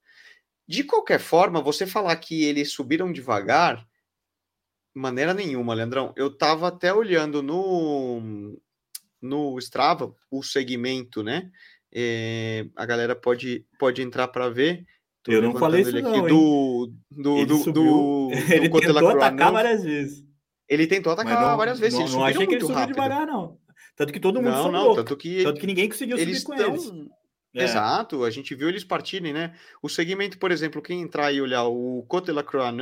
De 0.70 0.84
qualquer 0.86 1.20
forma, 1.20 1.62
você 1.62 1.86
falar 1.86 2.16
que 2.18 2.46
eles 2.46 2.72
subiram 2.72 3.12
devagar 3.12 3.86
Maneira 4.94 5.34
nenhuma, 5.34 5.74
Leandrão. 5.74 6.14
Eu 6.16 6.36
tava 6.36 6.68
até 6.68 6.94
olhando 6.94 7.44
no, 7.44 8.60
no 9.22 9.58
Strava 9.60 10.14
o 10.32 10.44
segmento, 10.44 11.24
né? 11.24 11.50
É, 11.92 12.66
a 12.76 12.86
galera 12.86 13.16
pode, 13.16 13.66
pode 13.80 14.02
entrar 14.02 14.28
para 14.28 14.50
ver. 14.50 14.86
Tô 15.24 15.32
eu 15.32 15.42
não 15.42 15.56
falei 15.56 15.82
isso 15.82 16.02
não, 16.02 16.28
do, 16.28 16.94
do, 17.10 17.38
ele 17.38 17.46
do, 17.46 17.58
subiu, 17.58 17.84
do, 17.84 18.30
ele 18.54 18.70
do 18.70 18.80
tentou 18.80 19.10
atacar 19.10 19.52
várias 19.52 19.84
vezes. 19.84 20.26
Ele 20.68 20.88
tentou 20.88 21.14
atacar 21.14 21.50
não, 21.50 21.58
várias 21.58 21.80
vezes. 21.80 22.00
Não, 22.00 22.08
não 22.10 22.26
achei 22.26 22.48
que 22.48 22.54
ele 22.56 22.62
subiu 22.62 22.76
rápido. 22.76 22.96
devagar, 22.96 23.28
não. 23.28 23.58
Tanto 23.96 24.14
que 24.14 24.20
todo 24.20 24.42
mundo 24.42 24.52
não, 24.52 24.72
não, 24.72 24.96
tanto 24.96 25.18
que 25.18 25.44
tanto 25.44 25.60
que 25.60 25.68
ninguém 25.68 25.90
conseguiu 25.90 26.18
eles 26.18 26.42
subir 26.42 26.58
com 26.58 26.72
eles. 26.72 26.92
É. 27.56 27.64
Exato, 27.64 28.24
a 28.24 28.30
gente 28.30 28.54
viu 28.54 28.70
eles 28.70 28.84
partirem, 28.84 29.34
né? 29.34 29.58
O 29.82 29.90
segmento, 29.90 30.38
por 30.38 30.52
exemplo, 30.52 30.82
quem 30.82 31.02
entrar 31.02 31.32
e 31.32 31.42
olhar 31.42 31.64
o 31.64 32.06
Côte 32.08 32.26
de 32.26 32.32
la 32.32 32.44
Croix 32.44 32.74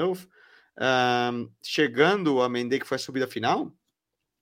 Uh, 0.79 1.51
chegando 1.63 2.39
a 2.39 2.47
Mendes, 2.47 2.79
que 2.79 2.85
foi 2.85 2.97
a 2.97 2.99
subida 2.99 3.27
final, 3.27 3.73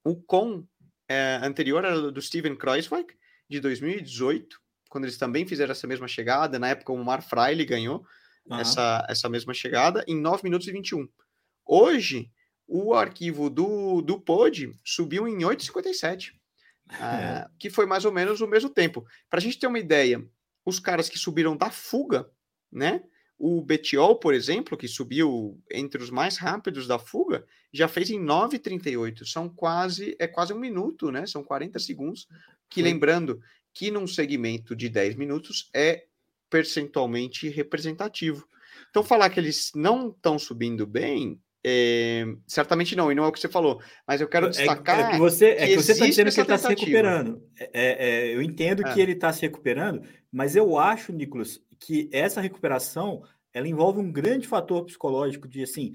o 0.04 0.14
com 0.14 0.66
é, 1.08 1.40
anterior 1.42 1.84
era 1.84 2.12
do 2.12 2.20
Steven 2.20 2.54
Kreuzweig, 2.54 3.06
de 3.48 3.60
2018, 3.60 4.60
quando 4.88 5.04
eles 5.04 5.16
também 5.16 5.46
fizeram 5.46 5.72
essa 5.72 5.86
mesma 5.86 6.06
chegada. 6.06 6.58
Na 6.58 6.68
época, 6.68 6.92
o 6.92 7.04
Mar 7.04 7.22
Freile 7.22 7.64
ganhou 7.64 8.04
uhum. 8.46 8.58
essa, 8.58 9.06
essa 9.08 9.28
mesma 9.28 9.54
chegada 9.54 10.04
em 10.06 10.20
9 10.20 10.42
minutos 10.44 10.66
e 10.68 10.72
21. 10.72 11.08
Hoje, 11.64 12.30
o 12.66 12.94
arquivo 12.94 13.48
do, 13.48 14.02
do 14.02 14.20
Pod 14.20 14.72
subiu 14.84 15.26
em 15.26 15.38
8,57, 15.38 16.32
uh, 16.90 17.50
que 17.58 17.70
foi 17.70 17.86
mais 17.86 18.04
ou 18.04 18.12
menos 18.12 18.40
o 18.40 18.46
mesmo 18.46 18.70
tempo. 18.70 19.06
Para 19.28 19.38
a 19.38 19.42
gente 19.42 19.58
ter 19.58 19.66
uma 19.66 19.78
ideia, 19.78 20.24
os 20.64 20.78
caras 20.78 21.08
que 21.08 21.18
subiram 21.18 21.56
da 21.56 21.70
fuga, 21.70 22.30
né? 22.70 23.02
O 23.38 23.60
Betiol, 23.60 24.18
por 24.18 24.32
exemplo, 24.32 24.78
que 24.78 24.88
subiu 24.88 25.60
entre 25.70 26.02
os 26.02 26.10
mais 26.10 26.38
rápidos 26.38 26.86
da 26.86 26.98
fuga, 26.98 27.44
já 27.70 27.86
fez 27.86 28.08
em 28.08 28.18
9,38. 28.18 29.26
São 29.26 29.48
quase, 29.48 30.16
é 30.18 30.26
quase 30.26 30.54
um 30.54 30.58
minuto, 30.58 31.10
né? 31.10 31.26
São 31.26 31.44
40 31.44 31.78
segundos. 31.78 32.26
Que 32.68 32.80
lembrando 32.80 33.40
que 33.74 33.90
num 33.90 34.06
segmento 34.06 34.74
de 34.74 34.88
10 34.88 35.16
minutos 35.16 35.68
é 35.74 36.06
percentualmente 36.48 37.48
representativo. 37.48 38.48
Então, 38.88 39.04
falar 39.04 39.28
que 39.28 39.38
eles 39.38 39.70
não 39.74 40.08
estão 40.08 40.38
subindo 40.38 40.86
bem, 40.86 41.38
é, 41.68 42.24
certamente 42.46 42.94
não, 42.94 43.10
e 43.10 43.14
não 43.16 43.24
é 43.24 43.26
o 43.26 43.32
que 43.32 43.40
você 43.40 43.48
falou. 43.48 43.80
Mas 44.06 44.20
eu 44.20 44.28
quero 44.28 44.48
destacar. 44.48 45.00
É, 45.00 45.02
é 45.02 45.10
que 45.10 45.18
você 45.18 45.46
é 45.46 45.66
que 45.66 45.76
você 45.76 45.92
está 45.92 46.06
dizendo 46.06 46.30
que 46.30 46.40
ele 46.40 46.42
está 46.42 46.58
se 46.58 46.68
recuperando. 46.68 47.42
É, 47.58 47.70
é, 47.72 48.34
eu 48.36 48.40
entendo 48.40 48.84
que 48.84 49.00
ele 49.00 49.12
está 49.12 49.32
se 49.32 49.42
recuperando, 49.42 50.02
mas 50.30 50.54
eu 50.54 50.78
acho, 50.78 51.12
Nicolas, 51.12 51.60
que 51.80 52.08
essa 52.12 52.40
recuperação 52.40 53.24
ela 53.52 53.66
envolve 53.66 53.98
um 53.98 54.12
grande 54.12 54.46
fator 54.46 54.84
psicológico 54.84 55.48
de 55.48 55.64
assim 55.64 55.94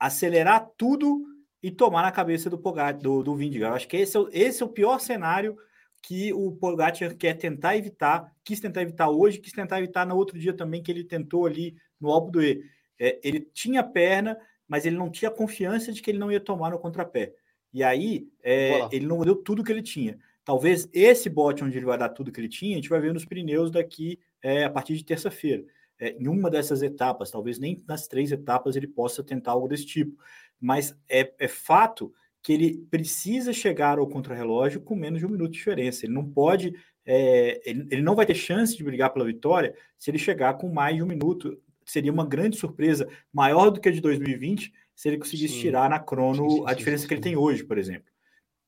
acelerar 0.00 0.68
tudo 0.76 1.24
e 1.62 1.70
tomar 1.70 2.02
na 2.02 2.10
cabeça 2.10 2.50
do 2.50 2.58
Pogacar, 2.58 3.00
do, 3.00 3.22
do 3.22 3.36
Vindiga. 3.36 3.66
Eu 3.66 3.74
acho 3.74 3.86
que 3.86 3.96
esse 3.96 4.16
é, 4.16 4.20
o, 4.20 4.28
esse 4.32 4.62
é 4.62 4.66
o 4.66 4.68
pior 4.68 4.98
cenário 4.98 5.56
que 6.02 6.32
o 6.32 6.50
Pogacar 6.52 7.14
quer 7.16 7.34
tentar 7.34 7.76
evitar, 7.76 8.32
quis 8.44 8.58
tentar 8.58 8.82
evitar 8.82 9.10
hoje, 9.10 9.38
quis 9.38 9.52
tentar 9.52 9.78
evitar 9.78 10.04
no 10.04 10.16
outro 10.16 10.36
dia 10.36 10.52
também, 10.52 10.82
que 10.82 10.90
ele 10.90 11.04
tentou 11.04 11.46
ali 11.46 11.76
no 12.00 12.10
Alpo 12.10 12.32
do 12.32 12.42
E. 12.42 12.62
É, 12.98 13.20
ele 13.22 13.40
tinha 13.40 13.82
perna, 13.82 14.38
mas 14.68 14.86
ele 14.86 14.96
não 14.96 15.10
tinha 15.10 15.30
confiança 15.30 15.92
de 15.92 16.02
que 16.02 16.10
ele 16.10 16.18
não 16.18 16.30
ia 16.30 16.40
tomar 16.40 16.70
no 16.70 16.78
contrapé. 16.78 17.34
E 17.72 17.82
aí, 17.82 18.28
é, 18.42 18.88
ele 18.90 19.06
não 19.06 19.20
deu 19.20 19.36
tudo 19.36 19.62
que 19.62 19.70
ele 19.70 19.82
tinha. 19.82 20.18
Talvez 20.44 20.88
esse 20.92 21.28
bote 21.28 21.64
onde 21.64 21.76
ele 21.76 21.84
vai 21.84 21.98
dar 21.98 22.08
tudo 22.08 22.30
que 22.30 22.40
ele 22.40 22.48
tinha, 22.48 22.72
a 22.72 22.76
gente 22.76 22.88
vai 22.88 23.00
ver 23.00 23.12
nos 23.12 23.24
Pirineus 23.24 23.70
daqui 23.70 24.18
é, 24.42 24.64
a 24.64 24.70
partir 24.70 24.96
de 24.96 25.04
terça-feira. 25.04 25.64
É, 25.98 26.10
em 26.10 26.28
uma 26.28 26.50
dessas 26.50 26.82
etapas, 26.82 27.30
talvez 27.30 27.58
nem 27.58 27.82
nas 27.88 28.06
três 28.06 28.30
etapas 28.30 28.76
ele 28.76 28.86
possa 28.86 29.24
tentar 29.24 29.52
algo 29.52 29.66
desse 29.66 29.86
tipo. 29.86 30.16
Mas 30.60 30.96
é, 31.08 31.32
é 31.38 31.48
fato 31.48 32.12
que 32.42 32.52
ele 32.52 32.86
precisa 32.88 33.52
chegar 33.52 33.98
ao 33.98 34.06
contrarrelógio 34.06 34.80
com 34.80 34.94
menos 34.94 35.18
de 35.18 35.26
um 35.26 35.30
minuto 35.30 35.50
de 35.50 35.58
diferença. 35.58 36.06
Ele 36.06 36.14
não 36.14 36.24
pode, 36.24 36.72
é, 37.04 37.60
ele, 37.68 37.88
ele, 37.90 38.02
não 38.02 38.14
vai 38.14 38.24
ter 38.24 38.36
chance 38.36 38.76
de 38.76 38.84
brigar 38.84 39.12
pela 39.12 39.24
vitória 39.24 39.74
se 39.98 40.12
ele 40.12 40.18
chegar 40.18 40.54
com 40.54 40.68
mais 40.68 40.94
de 40.94 41.02
um 41.02 41.06
minuto. 41.06 41.60
Seria 41.86 42.12
uma 42.12 42.26
grande 42.26 42.56
surpresa, 42.58 43.08
maior 43.32 43.70
do 43.70 43.80
que 43.80 43.88
a 43.88 43.92
de 43.92 44.00
2020, 44.00 44.72
se 44.94 45.08
ele 45.08 45.18
conseguisse 45.18 45.54
sim. 45.54 45.60
tirar 45.60 45.88
na 45.88 46.00
crono 46.00 46.50
sim, 46.50 46.56
sim, 46.56 46.64
a 46.66 46.74
diferença 46.74 47.06
que 47.06 47.14
ele 47.14 47.20
tem 47.20 47.36
hoje, 47.36 47.64
por 47.64 47.78
exemplo. 47.78 48.10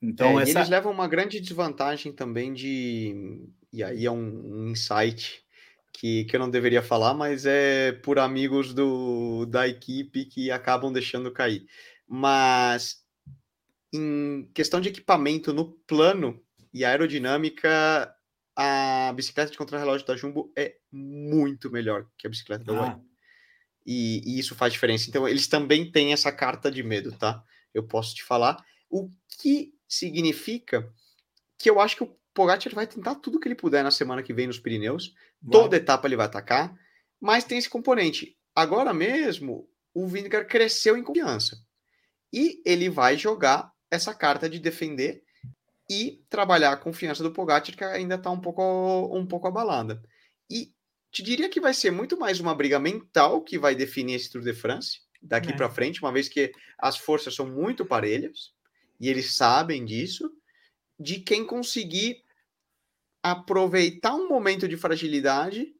Então, 0.01 0.39
é, 0.39 0.43
essa... 0.43 0.59
eles 0.59 0.69
levam 0.69 0.91
uma 0.91 1.07
grande 1.07 1.39
desvantagem 1.39 2.13
também 2.13 2.53
de. 2.53 3.45
E 3.71 3.83
aí 3.83 4.05
é 4.05 4.11
um, 4.11 4.65
um 4.65 4.69
insight 4.69 5.43
que, 5.91 6.23
que 6.23 6.35
eu 6.35 6.39
não 6.39 6.49
deveria 6.49 6.81
falar, 6.81 7.13
mas 7.13 7.45
é 7.45 7.91
por 7.91 8.19
amigos 8.19 8.73
do, 8.73 9.45
da 9.45 9.67
equipe 9.67 10.25
que 10.25 10.49
acabam 10.49 10.93
deixando 10.93 11.31
cair. 11.31 11.65
Mas 12.07 13.03
em 13.93 14.49
questão 14.53 14.79
de 14.79 14.89
equipamento 14.89 15.53
no 15.53 15.71
plano 15.85 16.41
e 16.73 16.85
aerodinâmica, 16.85 18.13
a 18.55 19.11
bicicleta 19.15 19.51
de 19.51 19.57
contrarrelógio 19.57 20.05
da 20.05 20.15
Jumbo 20.15 20.51
é 20.55 20.75
muito 20.91 21.71
melhor 21.71 22.05
que 22.17 22.27
a 22.27 22.29
bicicleta 22.29 22.63
da 22.63 22.87
ah. 22.87 22.99
E, 23.91 24.21
e, 24.23 24.37
isso 24.37 24.53
faz 24.53 24.71
diferença. 24.71 25.09
Então, 25.09 25.27
eles 25.27 25.47
também 25.47 25.91
têm 25.91 26.13
essa 26.13 26.31
carta 26.31 26.69
de 26.69 26.83
medo, 26.83 27.11
tá? 27.11 27.43
Eu 27.73 27.87
posso 27.87 28.13
te 28.13 28.23
falar. 28.23 28.63
O 28.87 29.09
que 29.41 29.73
significa 29.87 30.87
que 31.57 31.67
eu 31.67 31.79
acho 31.79 31.95
que 31.95 32.03
o 32.03 32.15
Pogacar 32.31 32.71
vai 32.75 32.85
tentar 32.85 33.15
tudo 33.15 33.39
que 33.39 33.47
ele 33.47 33.55
puder 33.55 33.83
na 33.83 33.89
semana 33.89 34.21
que 34.21 34.31
vem 34.31 34.45
nos 34.45 34.59
Pirineus. 34.59 35.15
Toda 35.51 35.77
etapa 35.77 36.07
ele 36.07 36.15
vai 36.15 36.27
atacar. 36.27 36.77
Mas 37.19 37.43
tem 37.43 37.57
esse 37.57 37.67
componente. 37.67 38.37
Agora 38.55 38.93
mesmo, 38.93 39.67
o 39.91 40.07
Vingegaard 40.07 40.47
cresceu 40.47 40.95
em 40.95 41.03
confiança. 41.03 41.57
E 42.31 42.61
ele 42.63 42.91
vai 42.91 43.17
jogar 43.17 43.73
essa 43.89 44.13
carta 44.13 44.47
de 44.47 44.59
defender 44.59 45.23
e 45.89 46.23
trabalhar 46.29 46.73
a 46.73 46.77
confiança 46.77 47.23
do 47.23 47.33
Pogacar, 47.33 47.75
que 47.75 47.83
ainda 47.83 48.15
está 48.15 48.29
um 48.29 48.39
pouco, 48.39 48.61
um 49.17 49.25
pouco 49.25 49.47
abalada. 49.47 49.99
E 50.47 50.71
te 51.11 51.23
diria 51.23 51.49
que 51.49 51.59
vai 51.59 51.73
ser 51.73 51.91
muito 51.91 52.17
mais 52.17 52.39
uma 52.39 52.53
briga 52.53 52.79
mental 52.79 53.41
que 53.41 53.57
vai 53.57 53.75
definir 53.75 54.15
esse 54.15 54.29
Tour 54.29 54.41
de 54.41 54.53
France 54.53 55.01
daqui 55.21 55.51
é. 55.51 55.55
para 55.55 55.69
frente, 55.69 56.01
uma 56.01 56.11
vez 56.11 56.29
que 56.29 56.51
as 56.77 56.97
forças 56.97 57.35
são 57.35 57.45
muito 57.45 57.85
parelhas 57.85 58.53
e 58.99 59.09
eles 59.09 59.33
sabem 59.33 59.83
disso, 59.83 60.31
de 60.99 61.19
quem 61.19 61.45
conseguir 61.45 62.23
aproveitar 63.21 64.15
um 64.15 64.27
momento 64.27 64.67
de 64.67 64.77
fragilidade 64.77 65.73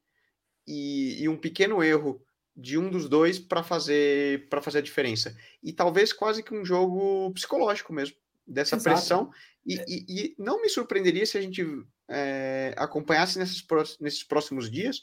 e, 0.68 1.22
e 1.22 1.30
um 1.30 1.38
pequeno 1.38 1.84
erro 1.84 2.22
de 2.56 2.78
um 2.78 2.89
dos 2.89 3.08
dois 3.08 3.39
para 3.39 3.63
fazer 3.63 4.50
para 4.50 4.62
fazer 4.62 4.80
a 4.80 4.82
diferença. 4.82 5.36
E 5.63 5.72
talvez 5.72 6.12
quase 6.12 6.44
que 6.44 6.54
um 6.54 6.65
jogo 6.65 7.32
psicológico 7.34 7.94
mesmo, 7.94 8.18
dessa 8.46 8.76
Exato. 8.76 8.96
pressão. 8.96 9.32
E, 9.65 9.80
é. 9.80 9.86
e, 9.88 10.06
e, 10.08 10.36
não 10.38 10.62
me 10.62 10.70
surpreenderia 10.70 11.26
se 11.26 11.38
a 11.38 11.42
gente 11.42 11.63
é, 12.10 12.74
acompanhasse 12.78 13.38
nesses, 13.38 13.63
nesses 14.00 14.24
próximos 14.24 14.69
dias 14.69 15.02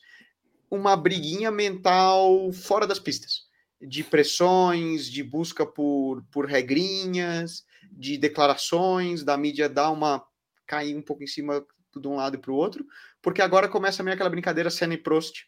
uma 0.70 0.96
briguinha 0.96 1.50
mental 1.50 2.52
fora 2.52 2.86
das 2.86 2.98
pistas. 2.98 3.46
De 3.80 4.02
pressões, 4.02 5.06
de 5.06 5.22
busca 5.22 5.64
por, 5.64 6.24
por 6.30 6.46
regrinhas, 6.46 7.64
de 7.92 8.18
declarações, 8.18 9.22
da 9.22 9.36
mídia 9.36 9.68
dar 9.68 9.90
uma. 9.90 10.24
cair 10.66 10.96
um 10.96 11.02
pouco 11.02 11.22
em 11.22 11.26
cima 11.26 11.64
de 11.94 12.08
um 12.08 12.16
lado 12.16 12.36
e 12.36 12.38
para 12.38 12.52
o 12.52 12.56
outro, 12.56 12.84
porque 13.22 13.40
agora 13.40 13.68
começa 13.68 14.02
meio 14.02 14.14
aquela 14.14 14.28
brincadeira 14.28 14.70
Senna 14.70 14.94
e 14.94 14.98
Prost, 14.98 15.44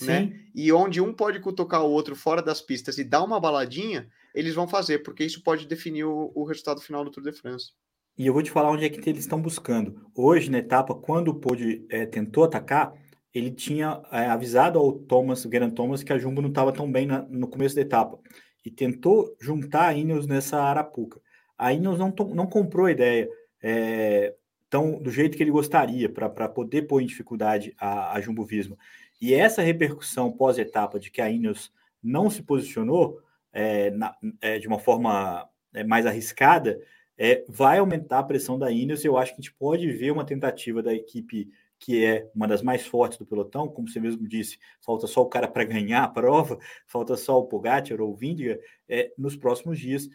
né? 0.00 0.30
E 0.54 0.70
onde 0.72 1.00
um 1.00 1.12
pode 1.12 1.40
cutucar 1.40 1.82
o 1.82 1.90
outro 1.90 2.14
fora 2.14 2.42
das 2.42 2.60
pistas 2.60 2.98
e 2.98 3.04
dar 3.04 3.22
uma 3.22 3.40
baladinha, 3.40 4.10
eles 4.34 4.54
vão 4.54 4.68
fazer, 4.68 4.98
porque 4.98 5.24
isso 5.24 5.42
pode 5.42 5.66
definir 5.66 6.04
o, 6.04 6.32
o 6.34 6.44
resultado 6.44 6.80
final 6.80 7.02
do 7.02 7.10
Tour 7.10 7.22
de 7.22 7.32
France. 7.32 7.72
E 8.18 8.26
eu 8.26 8.32
vou 8.32 8.42
te 8.42 8.50
falar 8.50 8.70
onde 8.70 8.84
é 8.84 8.88
que 8.88 9.10
eles 9.10 9.20
estão 9.20 9.40
buscando. 9.40 10.08
Hoje, 10.14 10.50
na 10.50 10.58
etapa, 10.58 10.94
quando 10.94 11.28
o 11.28 11.34
Pode 11.34 11.84
é, 11.90 12.06
tentou 12.06 12.44
atacar, 12.44 12.94
ele 13.34 13.50
tinha 13.50 14.00
é, 14.10 14.26
avisado 14.26 14.78
ao 14.78 14.92
Thomas, 14.92 15.44
o 15.44 15.50
Geraint 15.50 15.74
Thomas, 15.74 16.02
que 16.02 16.12
a 16.14 16.18
Jumbo 16.18 16.40
não 16.40 16.48
estava 16.48 16.72
tão 16.72 16.90
bem 16.90 17.04
na, 17.04 17.20
no 17.28 17.46
começo 17.46 17.74
da 17.74 17.82
etapa. 17.82 18.18
E 18.64 18.70
tentou 18.70 19.36
juntar 19.38 19.88
a 19.88 19.94
Ineos 19.94 20.26
nessa 20.26 20.58
arapuca. 20.58 21.20
A 21.58 21.74
Ineos 21.74 21.98
não, 21.98 22.14
não 22.34 22.46
comprou 22.46 22.86
a 22.86 22.92
ideia 22.92 23.28
é, 23.62 24.34
tão, 24.70 24.98
do 24.98 25.10
jeito 25.10 25.36
que 25.36 25.42
ele 25.42 25.50
gostaria, 25.50 26.08
para 26.08 26.48
poder 26.48 26.82
pôr 26.82 27.02
em 27.02 27.06
dificuldade 27.06 27.74
a, 27.78 28.14
a 28.14 28.20
Jumbo 28.22 28.46
Visma. 28.46 28.78
E 29.20 29.34
essa 29.34 29.60
repercussão 29.60 30.32
pós-etapa 30.32 30.98
de 30.98 31.10
que 31.10 31.20
a 31.20 31.28
Ineos 31.30 31.70
não 32.02 32.30
se 32.30 32.42
posicionou 32.42 33.20
na, 33.94 34.14
de 34.60 34.68
uma 34.68 34.78
forma 34.78 35.48
mais 35.86 36.04
arriscada 36.04 36.78
é, 37.18 37.44
vai 37.48 37.78
aumentar 37.78 38.18
a 38.20 38.24
pressão 38.24 38.58
da 38.58 38.70
Ineos. 38.70 39.04
Eu 39.04 39.16
acho 39.16 39.34
que 39.34 39.40
a 39.40 39.42
gente 39.42 39.54
pode 39.54 39.90
ver 39.90 40.10
uma 40.10 40.24
tentativa 40.24 40.82
da 40.82 40.94
equipe 40.94 41.50
que 41.78 42.04
é 42.04 42.30
uma 42.34 42.48
das 42.48 42.62
mais 42.62 42.86
fortes 42.86 43.18
do 43.18 43.26
pelotão, 43.26 43.68
como 43.68 43.88
você 43.88 44.00
mesmo 44.00 44.26
disse, 44.26 44.58
falta 44.80 45.06
só 45.06 45.22
o 45.22 45.28
cara 45.28 45.46
para 45.46 45.64
ganhar 45.64 46.04
a 46.04 46.08
prova, 46.08 46.58
falta 46.86 47.16
só 47.16 47.38
o 47.38 47.46
Pogacar 47.46 48.00
ou 48.00 48.12
o 48.12 48.16
Vindiga, 48.16 48.58
é, 48.88 49.12
nos 49.16 49.36
próximos 49.36 49.78
dias. 49.78 50.08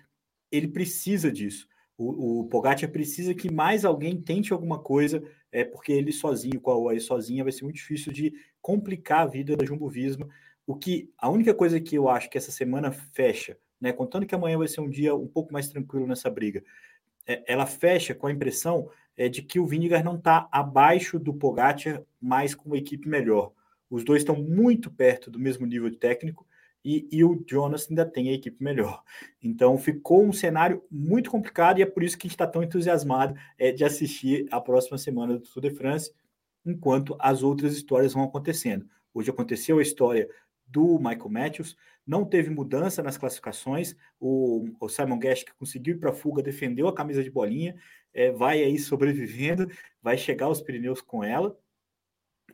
Ele 0.52 0.68
precisa 0.68 1.32
disso. 1.32 1.68
O, 1.98 2.42
o 2.42 2.46
Pogacar 2.46 2.90
precisa 2.92 3.34
que 3.34 3.52
mais 3.52 3.86
alguém 3.86 4.20
tente 4.20 4.52
alguma 4.52 4.80
coisa, 4.80 5.24
é 5.52 5.64
porque 5.64 5.92
ele 5.92 6.12
sozinho, 6.12 6.60
com 6.60 6.72
a 6.72 6.78
UAE 6.78 7.00
sozinha, 7.00 7.44
vai 7.44 7.52
ser 7.52 7.64
muito 7.64 7.76
difícil 7.76 8.12
de 8.12 8.34
complicar 8.62 9.22
a 9.22 9.28
vida 9.28 9.56
da 9.56 9.66
Jumbo 9.66 9.90
Visma. 9.90 10.28
O 10.66 10.76
que 10.76 11.12
a 11.18 11.30
única 11.30 11.54
coisa 11.54 11.80
que 11.80 11.96
eu 11.96 12.10
acho 12.10 12.30
que 12.30 12.38
essa 12.38 12.52
semana 12.52 12.92
fecha, 12.92 13.58
né, 13.80 13.92
contando 13.92 14.26
que 14.26 14.36
amanhã 14.36 14.58
vai 14.58 14.68
ser 14.68 14.82
um 14.82 14.90
dia 14.90 15.14
um 15.16 15.28
pouco 15.28 15.52
mais 15.52 15.68
tranquilo 15.68 16.08
nessa 16.08 16.30
briga, 16.30 16.64
ela 17.26 17.66
fecha 17.66 18.16
com 18.16 18.28
a 18.28 18.32
impressão 18.32 18.90
é, 19.16 19.30
de 19.30 19.42
que 19.42 19.60
o 19.60 19.66
Vinegar 19.66 20.04
não 20.04 20.16
está 20.16 20.48
abaixo 20.52 21.20
do 21.20 21.34
Pogacar, 21.34 22.04
mas 22.20 22.56
com 22.56 22.70
uma 22.70 22.78
equipe 22.78 23.08
melhor. 23.08 23.52
Os 23.90 24.04
dois 24.04 24.22
estão 24.22 24.36
muito 24.36 24.90
perto 24.90 25.30
do 25.30 25.38
mesmo 25.38 25.66
nível 25.66 25.94
técnico 25.96 26.48
e, 26.84 27.08
e, 27.12 27.24
o 27.24 27.44
Jonas 27.48 27.88
ainda 27.90 28.06
tem 28.06 28.30
a 28.30 28.34
equipe 28.34 28.64
melhor. 28.64 29.04
Então 29.42 29.78
ficou 29.78 30.24
um 30.24 30.34
cenário 30.34 30.84
muito 30.90 31.30
complicado 31.30 31.78
e 31.78 31.84
é 31.84 31.86
por 31.86 32.02
isso 32.02 32.18
que 32.18 32.26
a 32.26 32.28
gente 32.28 32.36
está 32.36 32.48
tão 32.48 32.64
entusiasmado 32.64 33.36
é, 33.58 33.72
de 33.72 33.84
assistir 33.84 34.48
a 34.50 34.60
próxima 34.60 34.98
semana 34.98 35.38
do 35.38 35.42
Tour 35.42 35.62
de 35.62 35.70
France, 35.70 36.12
enquanto 36.66 37.16
as 37.20 37.44
outras 37.44 37.76
histórias 37.76 38.14
vão 38.14 38.24
acontecendo. 38.24 38.88
Hoje 39.14 39.30
aconteceu 39.30 39.78
a 39.78 39.82
história 39.84 40.28
do 40.66 40.98
Michael 40.98 41.30
Matthews, 41.30 41.76
não 42.06 42.26
teve 42.26 42.50
mudança 42.50 43.04
nas 43.04 43.18
classificações, 43.18 43.96
o, 44.20 44.68
o 44.80 44.90
Simon 44.90 45.20
Guest 45.20 45.50
conseguiu 45.58 45.96
ir 45.96 46.00
para 46.00 46.10
a 46.10 46.14
fuga, 46.14 46.42
defendeu 46.42 46.88
a 46.88 46.96
camisa 46.96 47.24
de 47.24 47.30
bolinha, 47.30 47.76
é, 48.14 48.32
vai 48.32 48.64
aí 48.64 48.78
sobrevivendo, 48.78 49.70
vai 50.02 50.18
chegar 50.18 50.48
aos 50.48 50.62
Pirineus 50.62 51.02
com 51.02 51.24
ela, 51.24 51.58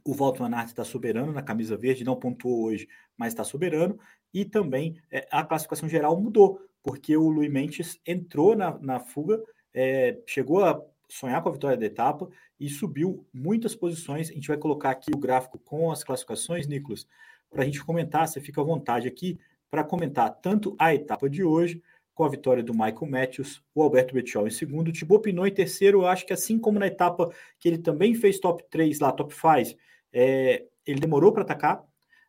o 0.07 0.13
Walter 0.13 0.41
Manart 0.41 0.67
está 0.67 0.86
soberano 0.86 1.33
na 1.33 1.41
camisa 1.41 1.75
verde, 1.75 2.05
não 2.05 2.15
pontuou 2.15 2.63
hoje, 2.63 2.88
mas 3.17 3.33
está 3.33 3.43
soberano. 3.43 3.99
E 4.33 4.45
também 4.45 5.01
é, 5.12 5.27
a 5.29 5.43
classificação 5.43 5.89
geral 5.89 6.19
mudou, 6.19 6.62
porque 6.81 7.17
o 7.17 7.27
Luiz 7.29 7.51
Mendes 7.51 7.99
entrou 8.05 8.55
na, 8.55 8.77
na 8.79 8.99
fuga, 9.01 9.41
é, 9.73 10.17
chegou 10.25 10.63
a 10.63 10.81
sonhar 11.10 11.41
com 11.41 11.49
a 11.49 11.51
vitória 11.51 11.77
da 11.77 11.86
etapa 11.86 12.29
e 12.57 12.69
subiu 12.69 13.27
muitas 13.33 13.75
posições. 13.75 14.29
A 14.29 14.33
gente 14.33 14.47
vai 14.47 14.57
colocar 14.57 14.91
aqui 14.91 15.12
o 15.13 15.19
gráfico 15.19 15.60
com 15.60 15.91
as 15.91 16.03
classificações, 16.03 16.67
Nicolas, 16.67 17.05
para 17.49 17.63
a 17.63 17.65
gente 17.65 17.83
comentar. 17.83 18.27
Você 18.27 18.39
fica 18.39 18.62
à 18.62 18.63
vontade 18.63 19.07
aqui 19.07 19.39
para 19.69 19.83
comentar 19.83 20.29
tanto 20.41 20.75
a 20.79 20.93
etapa 20.93 21.29
de 21.29 21.43
hoje, 21.43 21.81
com 22.17 22.23
a 22.23 22.29
vitória 22.29 22.63
do 22.63 22.73
Michael 22.73 23.05
Matthews, 23.07 23.62
o 23.75 23.83
Alberto 23.83 24.15
Bettiol 24.15 24.47
em 24.47 24.51
segundo, 24.51 24.88
o 24.88 24.91
Thibaut 24.91 25.21
Pinot 25.21 25.47
em 25.47 25.53
terceiro. 25.53 25.99
Eu 26.01 26.07
acho 26.07 26.25
que 26.25 26.33
assim 26.33 26.57
como 26.57 26.79
na 26.79 26.88
etapa 26.88 27.31
que 27.60 27.67
ele 27.67 27.77
também 27.77 28.15
fez 28.15 28.39
top 28.39 28.63
3 28.71 28.99
lá, 28.99 29.12
top 29.12 29.36
5, 29.36 29.77
é, 30.12 30.65
ele 30.83 30.99
demorou 30.99 31.31
para 31.31 31.43
atacar. 31.43 31.83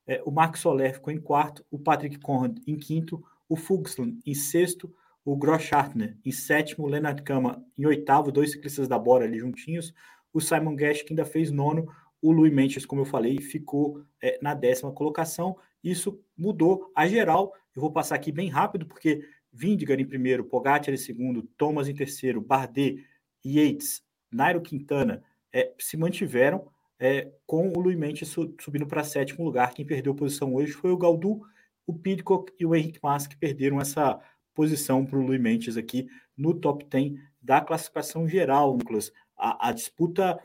É, 0.07 0.23
o 0.27 0.31
Mark 0.31 0.57
Soler 0.57 0.93
ficou 0.93 1.11
em 1.11 1.19
quarto, 1.19 1.65
o 1.71 1.79
Patrick 1.79 2.19
Conrad 2.19 2.59
em 2.67 2.77
quinto, 2.77 3.25
o 3.49 3.57
Fugsland 3.57 4.19
em 4.27 4.35
sexto, 4.35 4.93
o 5.25 5.35
Groschartner 5.35 6.19
em 6.23 6.33
sétimo, 6.33 6.85
o 6.85 6.89
Leonard 6.89 7.23
Kama 7.23 7.65
em 7.77 7.87
oitavo, 7.87 8.31
dois 8.31 8.53
ciclistas 8.53 8.89
da 8.89 8.99
Bora 8.99 9.25
ali 9.25 9.39
juntinhos, 9.39 9.95
o 10.35 10.41
Simon 10.41 10.77
Guest 10.77 11.05
que 11.05 11.15
ainda 11.15 11.25
fez 11.25 11.51
nono, 11.51 11.89
o 12.21 12.33
Louis 12.33 12.53
Mendes, 12.53 12.85
como 12.85 13.03
eu 13.03 13.07
falei, 13.07 13.41
ficou 13.41 14.03
é, 14.23 14.39
na 14.43 14.55
décima 14.55 14.93
colocação. 14.93 15.57
Isso 15.83 16.21
mudou 16.37 16.91
a 16.95 17.07
geral. 17.07 17.53
Eu 17.75 17.81
vou 17.81 17.93
passar 17.93 18.17
aqui 18.17 18.33
bem 18.33 18.49
rápido, 18.49 18.87
porque 18.87 19.25
Vindigar 19.53 19.99
em 19.99 20.07
primeiro, 20.07 20.45
Pogacar 20.45 20.93
em 20.93 20.97
segundo, 20.97 21.43
Thomas 21.57 21.89
em 21.89 21.95
terceiro, 21.95 22.41
Bardet, 22.41 23.05
Yates, 23.45 24.03
Nairo 24.31 24.61
Quintana 24.61 25.23
é, 25.53 25.73
se 25.79 25.97
mantiveram 25.97 26.71
é, 26.99 27.31
com 27.47 27.69
o 27.71 27.81
Louis 27.81 27.97
Mendes 27.97 28.29
subindo 28.61 28.87
para 28.87 29.05
sétimo 29.05 29.45
lugar. 29.45 29.73
Quem 29.73 29.87
perdeu 29.87 30.15
posição 30.15 30.55
hoje 30.55 30.73
foi 30.73 30.91
o 30.91 30.97
Galdu, 30.97 31.41
o 31.87 31.95
Pidcock 31.95 32.53
e 32.59 32.67
o 32.67 32.75
Henrique 32.75 33.01
Mas, 33.03 33.27
que 33.27 33.37
perderam 33.37 33.81
essa 33.81 34.21
posição 34.55 35.07
para 35.07 35.19
o 35.19 35.23
Louis 35.23 35.41
Mendes 35.41 35.77
aqui 35.77 36.09
no 36.37 36.53
top 36.53 36.85
10 36.85 37.15
da 37.41 37.61
classificação 37.61 38.29
geral, 38.29 38.77
Nicolas. 38.77 39.13
A, 39.37 39.69
a 39.69 39.73
disputa 39.73 40.39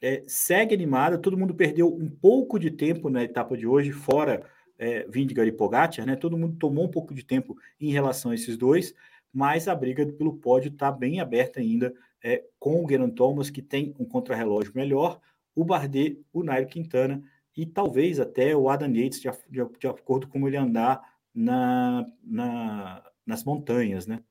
é, 0.00 0.22
segue 0.26 0.74
animada, 0.74 1.18
todo 1.18 1.38
mundo 1.38 1.54
perdeu 1.54 1.88
um 1.88 2.08
pouco 2.08 2.58
de 2.58 2.70
tempo 2.70 3.08
na 3.08 3.22
etapa 3.22 3.56
de 3.56 3.66
hoje, 3.66 3.92
fora 3.92 4.44
é, 4.78 5.06
Vindigar 5.08 5.46
e 5.46 5.52
Pogacar, 5.52 6.06
né? 6.06 6.16
Todo 6.16 6.36
mundo 6.36 6.56
tomou 6.58 6.84
um 6.84 6.90
pouco 6.90 7.14
de 7.14 7.24
tempo 7.24 7.56
em 7.80 7.90
relação 7.90 8.30
a 8.30 8.34
esses 8.34 8.56
dois, 8.56 8.94
mas 9.32 9.68
a 9.68 9.74
briga 9.74 10.06
pelo 10.06 10.36
pódio 10.36 10.70
está 10.70 10.90
bem 10.90 11.20
aberta 11.20 11.60
ainda, 11.60 11.94
é, 12.22 12.44
com 12.58 12.84
o 12.84 12.88
Geraint 12.88 13.14
Thomas, 13.14 13.50
que 13.50 13.62
tem 13.62 13.94
um 13.98 14.04
contrarrelógio 14.04 14.72
melhor, 14.74 15.20
o 15.54 15.64
Bardet, 15.64 16.20
o 16.32 16.42
Nairo 16.42 16.66
Quintana 16.66 17.22
e 17.56 17.64
talvez 17.64 18.20
até 18.20 18.54
o 18.54 18.68
Adam 18.68 18.92
Yates, 18.94 19.20
de, 19.20 19.30
de, 19.48 19.78
de 19.78 19.86
acordo 19.86 20.26
com 20.26 20.32
como 20.32 20.48
ele 20.48 20.58
andar 20.58 21.00
na, 21.34 22.06
na, 22.22 23.02
nas 23.24 23.44
montanhas, 23.44 24.06
né? 24.06 24.22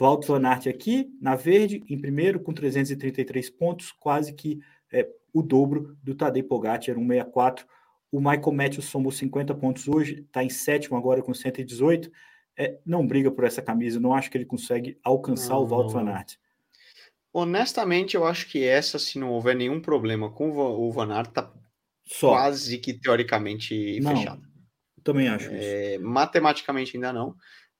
Walt 0.00 0.26
Van 0.26 0.44
Aert 0.46 0.66
aqui, 0.66 1.16
na 1.20 1.36
verde, 1.36 1.82
em 1.88 1.98
primeiro, 1.98 2.40
com 2.40 2.52
333 2.52 3.48
pontos, 3.50 3.92
quase 3.92 4.32
que 4.32 4.60
é, 4.92 5.08
o 5.32 5.42
dobro 5.42 5.96
do 6.02 6.14
Tadej 6.14 6.46
Pogacar, 6.46 6.84
164. 6.84 7.66
O 8.10 8.20
Michael 8.20 8.52
Matthews 8.52 8.84
somou 8.86 9.10
50 9.10 9.54
pontos 9.54 9.88
hoje, 9.88 10.20
está 10.20 10.44
em 10.44 10.50
sétimo 10.50 10.96
agora 10.96 11.22
com 11.22 11.32
118. 11.32 12.10
É, 12.58 12.78
não 12.84 13.06
briga 13.06 13.30
por 13.30 13.44
essa 13.44 13.62
camisa, 13.62 13.98
não 13.98 14.12
acho 14.12 14.30
que 14.30 14.36
ele 14.36 14.44
consegue 14.44 14.98
alcançar 15.02 15.54
não, 15.54 15.62
o 15.62 15.66
Walt 15.66 15.90
Van 15.90 16.10
Aert. 16.10 16.36
Honestamente, 17.32 18.14
eu 18.14 18.26
acho 18.26 18.50
que 18.50 18.62
essa, 18.62 18.98
se 18.98 19.18
não 19.18 19.30
houver 19.30 19.56
nenhum 19.56 19.80
problema 19.80 20.30
com 20.30 20.50
o 20.50 20.92
Van 20.92 21.10
Aert, 21.10 21.32
tá 21.32 21.50
Só. 22.04 22.28
quase 22.28 22.76
que 22.76 22.92
teoricamente 22.92 23.98
não, 24.00 24.14
fechado. 24.14 24.42
Também 25.02 25.28
acho 25.28 25.48
é, 25.50 25.96
Matematicamente 25.96 26.94
ainda 26.94 27.10
não, 27.10 27.34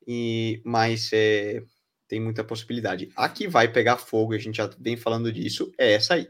e, 0.09 0.63
mas 0.65 1.11
é, 1.13 1.63
tem 2.09 2.19
muita 2.19 2.43
possibilidade. 2.43 3.11
A 3.15 3.29
que 3.29 3.47
vai 3.47 3.71
pegar 3.71 3.99
fogo, 3.99 4.33
a 4.33 4.39
gente 4.39 4.57
já 4.57 4.71
vem 4.81 4.97
falando 4.97 5.31
disso, 5.31 5.71
é 5.79 5.93
essa 5.93 6.15
aí 6.15 6.27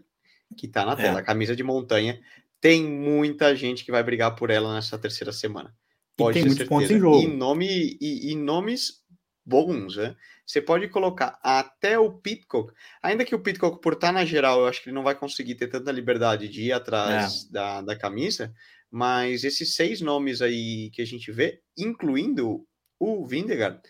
que 0.53 0.67
está 0.67 0.85
na 0.85 0.97
tela, 0.97 1.19
é. 1.19 1.23
a 1.23 1.25
camisa 1.25 1.57
de 1.57 1.63
montanha. 1.63 2.21
Tem 2.61 2.85
muita 2.85 3.57
gente 3.57 3.85
que 3.85 3.91
vai 3.91 4.03
brigar 4.03 4.37
por 4.37 4.51
ela 4.51 4.75
nessa 4.75 4.99
terceira 4.99 5.33
semana. 5.33 5.75
Pode 6.17 6.39
e 6.39 6.43
tem 6.43 6.49
muitos 6.49 6.69
pontos 6.69 6.91
em 6.91 6.99
jogo. 6.99 7.23
E, 7.23 7.27
nome, 7.27 7.99
e, 8.01 8.31
e 8.31 8.37
nomes 8.37 9.03
bons, 9.45 9.97
né? 9.97 10.15
Você 10.47 10.61
pode 10.61 10.89
colocar 10.89 11.39
até 11.43 11.99
o 11.99 12.13
Pitcock, 12.13 12.73
ainda 13.03 13.25
que 13.25 13.35
o 13.35 13.41
Pitcock, 13.41 13.81
por 13.81 13.95
estar 13.95 14.13
na 14.13 14.25
geral, 14.25 14.61
eu 14.61 14.67
acho 14.67 14.83
que 14.83 14.89
ele 14.89 14.95
não 14.95 15.03
vai 15.03 15.15
conseguir 15.15 15.55
ter 15.55 15.69
tanta 15.69 15.91
liberdade 15.91 16.49
de 16.49 16.65
ir 16.65 16.73
atrás 16.73 17.47
é. 17.49 17.53
da, 17.53 17.81
da 17.81 17.97
camisa, 17.97 18.53
mas 18.91 19.45
esses 19.45 19.75
seis 19.75 20.01
nomes 20.01 20.43
aí 20.43 20.91
que 20.91 21.01
a 21.01 21.07
gente 21.07 21.33
vê, 21.33 21.61
incluindo 21.77 22.67
o 22.99 23.27
Vindegaard, 23.27 23.81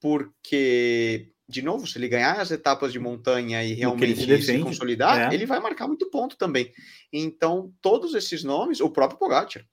porque 0.00 1.32
de 1.50 1.62
novo, 1.62 1.86
se 1.86 1.98
ele 1.98 2.08
ganhar 2.08 2.40
as 2.40 2.50
etapas 2.50 2.92
de 2.92 2.98
montanha 2.98 3.62
e 3.64 3.74
realmente 3.74 4.24
se, 4.24 4.42
se 4.42 4.58
consolidar, 4.60 5.32
é. 5.32 5.34
ele 5.34 5.44
vai 5.44 5.58
marcar 5.58 5.86
muito 5.86 6.08
ponto 6.08 6.36
também. 6.36 6.72
Então, 7.12 7.72
todos 7.82 8.14
esses 8.14 8.44
nomes, 8.44 8.80
o 8.80 8.88
próprio 8.88 9.18
Pogacar, 9.18 9.64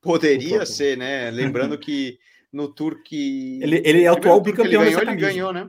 poderia 0.00 0.56
próprio. 0.56 0.66
ser, 0.66 0.96
né? 0.96 1.30
Lembrando 1.32 1.76
que 1.76 2.18
no 2.52 2.72
Tour 2.72 3.02
que... 3.02 3.60
Ele, 3.62 3.82
ele 3.84 4.04
é 4.04 4.10
o 4.10 4.14
atual 4.14 4.40
bicampeão 4.40 4.82
ele 4.82 4.90
ganhou, 4.92 5.02
ele 5.02 5.20
ganhou, 5.20 5.52
né? 5.52 5.68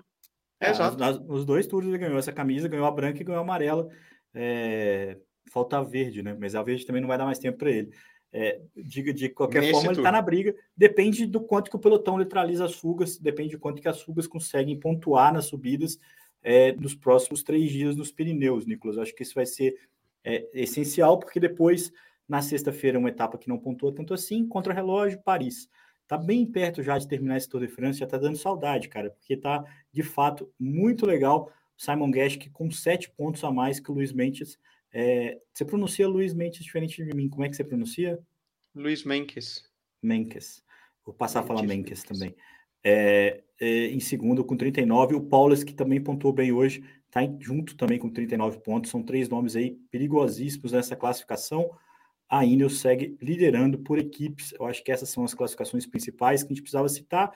É, 0.62 0.70
exato. 0.70 0.98
Nas, 0.98 1.18
os 1.28 1.46
dois 1.46 1.66
tours 1.66 1.88
ele 1.88 1.98
ganhou 1.98 2.20
essa 2.20 2.32
camisa, 2.32 2.68
ganhou 2.68 2.86
a 2.86 2.92
branca 2.92 3.22
e 3.22 3.26
ganhou 3.26 3.40
a 3.40 3.44
amarela. 3.44 3.88
É, 4.34 5.18
falta 5.52 5.78
a 5.78 5.82
verde, 5.82 6.22
né? 6.22 6.38
Mas 6.40 6.54
a 6.54 6.62
verde 6.62 6.86
também 6.86 7.02
não 7.02 7.08
vai 7.08 7.18
dar 7.18 7.26
mais 7.26 7.40
tempo 7.40 7.58
para 7.58 7.72
ele. 7.72 7.90
É, 8.32 8.62
de, 8.76 9.12
de 9.12 9.30
qualquer 9.30 9.72
forma, 9.72 9.92
ele 9.92 10.00
está 10.00 10.12
na 10.12 10.22
briga. 10.22 10.56
Depende 10.78 11.26
do 11.26 11.42
quanto 11.42 11.70
que 11.70 11.76
o 11.76 11.80
pelotão 11.80 12.18
neutraliza 12.18 12.66
as 12.66 12.76
fugas, 12.76 13.18
depende 13.18 13.52
de 13.52 13.58
quanto 13.58 13.82
que 13.82 13.88
as 13.88 14.02
fugas 14.02 14.28
conseguem 14.28 14.80
pontuar 14.80 15.34
nas 15.34 15.46
subidas 15.46 16.00
é, 16.42 16.74
nos 16.74 16.96
próximos 16.96 17.44
três 17.44 17.72
dias 17.72 17.96
nos 17.96 18.12
Pirineus, 18.12 18.66
Nicolas. 18.66 18.98
Acho 18.98 19.16
que 19.16 19.24
isso 19.24 19.36
vai 19.36 19.46
ser 19.46 19.76
é, 20.24 20.48
essencial, 20.54 21.18
porque 21.20 21.40
depois, 21.40 21.92
na 22.28 22.42
sexta-feira, 22.42 23.00
uma 23.00 23.10
etapa 23.10 23.38
que 23.38 23.50
não 23.50 23.58
pontua 23.58 23.94
tanto 23.94 24.14
assim, 24.14 24.48
contra 24.48 24.74
relógio, 24.74 25.22
Paris. 25.24 25.68
Tá 26.08 26.18
bem 26.18 26.46
perto 26.46 26.82
já 26.82 26.98
de 26.98 27.08
terminar 27.08 27.38
esse 27.38 27.48
Tour 27.48 27.62
de 27.62 27.68
France, 27.68 28.00
já 28.00 28.08
tá 28.08 28.18
dando 28.18 28.38
saudade, 28.38 28.90
cara, 28.90 29.12
porque 29.12 29.38
tá 29.38 29.64
de 29.92 30.02
fato 30.02 30.52
muito 30.60 31.06
legal. 31.06 31.52
Simon 31.78 32.12
Geschke 32.12 32.50
com 32.50 32.70
sete 32.72 33.10
pontos 33.12 33.44
a 33.44 33.52
mais 33.52 33.80
que 33.80 33.92
o 33.92 33.94
Luiz 33.94 34.12
Mendes 34.12 34.58
é, 34.92 35.40
você 35.54 35.64
pronuncia 35.66 36.08
Luiz 36.08 36.34
Mendes 36.34 36.64
diferente 36.64 37.04
de 37.04 37.16
mim. 37.16 37.30
Como 37.30 37.44
é 37.44 37.50
que 37.50 37.56
você 37.56 37.64
pronuncia? 37.64 38.20
Luiz 38.74 39.04
Menkes. 39.04 39.64
Menkes. 40.02 40.64
Vou 41.06 41.14
passar 41.14 41.40
Mendes, 41.40 41.52
a 41.52 41.56
falar 41.56 41.68
Menkes 41.68 42.04
também. 42.04 42.36
É, 42.84 43.44
é, 43.60 43.88
em 43.88 44.00
segundo, 44.00 44.44
com 44.44 44.56
39. 44.56 45.16
O 45.16 45.22
Paulus, 45.22 45.64
que 45.64 45.74
também 45.74 46.02
pontuou 46.02 46.34
bem 46.34 46.52
hoje, 46.52 46.84
está 47.08 47.22
junto 47.40 47.76
também 47.76 48.00
com 48.00 48.10
39 48.10 48.60
pontos. 48.60 48.92
São 48.92 49.04
três 49.04 49.30
nomes 49.30 49.56
aí 49.56 49.78
perigosíssimos 49.92 50.72
nessa 50.72 50.96
classificação. 50.96 51.70
A 52.28 52.46
Ineos 52.46 52.80
segue 52.80 53.18
liderando 53.22 53.80
por 53.80 53.98
equipes. 53.98 54.54
Eu 54.54 54.66
acho 54.66 54.84
que 54.84 54.92
essas 54.92 55.10
são 55.10 55.24
as 55.24 55.34
classificações 55.34 55.86
principais 55.86 56.44
que 56.44 56.48
a 56.48 56.54
gente 56.54 56.62
precisava 56.62 56.88
citar. 56.88 57.32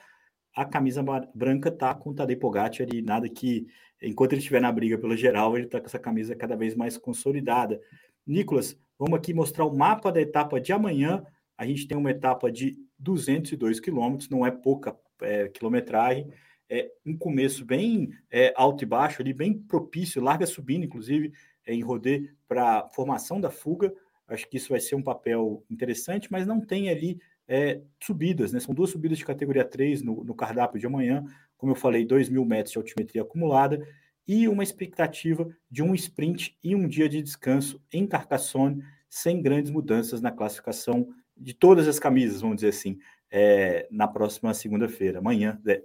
A 0.54 0.64
camisa 0.64 1.02
branca 1.34 1.68
está 1.68 1.94
com 1.94 2.10
o 2.10 2.14
Tadej 2.14 2.38
Pogacar 2.38 2.86
e 2.92 3.02
nada 3.02 3.28
que 3.28 3.66
enquanto 4.00 4.32
ele 4.32 4.40
estiver 4.40 4.60
na 4.60 4.70
briga 4.70 4.98
pelo 4.98 5.16
geral, 5.16 5.56
ele 5.56 5.66
está 5.66 5.80
com 5.80 5.86
essa 5.86 5.98
camisa 5.98 6.36
cada 6.36 6.56
vez 6.56 6.74
mais 6.74 6.96
consolidada. 6.96 7.80
Nicolas, 8.26 8.78
vamos 8.98 9.18
aqui 9.18 9.32
mostrar 9.32 9.64
o 9.64 9.76
mapa 9.76 10.12
da 10.12 10.20
etapa 10.20 10.60
de 10.60 10.72
amanhã. 10.72 11.24
A 11.56 11.66
gente 11.66 11.86
tem 11.86 11.96
uma 11.96 12.10
etapa 12.10 12.50
de 12.50 12.76
202 12.98 13.80
quilômetros, 13.80 14.28
não 14.28 14.46
é 14.46 14.50
pouca 14.50 14.96
é, 15.20 15.48
quilometragem, 15.48 16.28
é 16.68 16.90
um 17.04 17.16
começo 17.16 17.64
bem 17.64 18.10
é, 18.30 18.52
alto 18.56 18.84
e 18.84 18.86
baixo, 18.86 19.22
ali 19.22 19.32
bem 19.32 19.52
propício, 19.52 20.22
larga 20.22 20.46
subindo, 20.46 20.84
inclusive, 20.84 21.32
é, 21.66 21.74
em 21.74 21.82
rodê 21.82 22.30
para 22.48 22.88
formação 22.88 23.40
da 23.40 23.50
fuga. 23.50 23.92
Acho 24.26 24.48
que 24.48 24.56
isso 24.56 24.70
vai 24.70 24.80
ser 24.80 24.94
um 24.94 25.02
papel 25.02 25.62
interessante, 25.68 26.32
mas 26.32 26.46
não 26.46 26.60
tem 26.60 26.88
ali 26.88 27.20
é, 27.46 27.80
subidas, 28.02 28.52
né? 28.52 28.60
São 28.60 28.74
duas 28.74 28.90
subidas 28.90 29.18
de 29.18 29.24
categoria 29.24 29.64
3 29.64 30.02
no, 30.02 30.24
no 30.24 30.34
cardápio 30.34 30.78
de 30.78 30.86
amanhã 30.86 31.24
como 31.64 31.72
eu 31.72 31.76
falei, 31.76 32.04
2 32.04 32.28
mil 32.28 32.44
metros 32.44 32.72
de 32.72 32.78
altimetria 32.78 33.22
acumulada 33.22 33.86
e 34.28 34.46
uma 34.48 34.62
expectativa 34.62 35.48
de 35.70 35.82
um 35.82 35.94
sprint 35.94 36.58
e 36.62 36.74
um 36.74 36.86
dia 36.86 37.08
de 37.08 37.22
descanso 37.22 37.82
em 37.90 38.06
Carcassonne, 38.06 38.82
sem 39.08 39.40
grandes 39.40 39.70
mudanças 39.70 40.20
na 40.20 40.30
classificação 40.30 41.08
de 41.34 41.54
todas 41.54 41.88
as 41.88 41.98
camisas, 41.98 42.42
vamos 42.42 42.56
dizer 42.56 42.68
assim, 42.68 42.98
é, 43.30 43.88
na 43.90 44.06
próxima 44.06 44.52
segunda-feira, 44.52 45.20
amanhã, 45.20 45.58
é, 45.66 45.82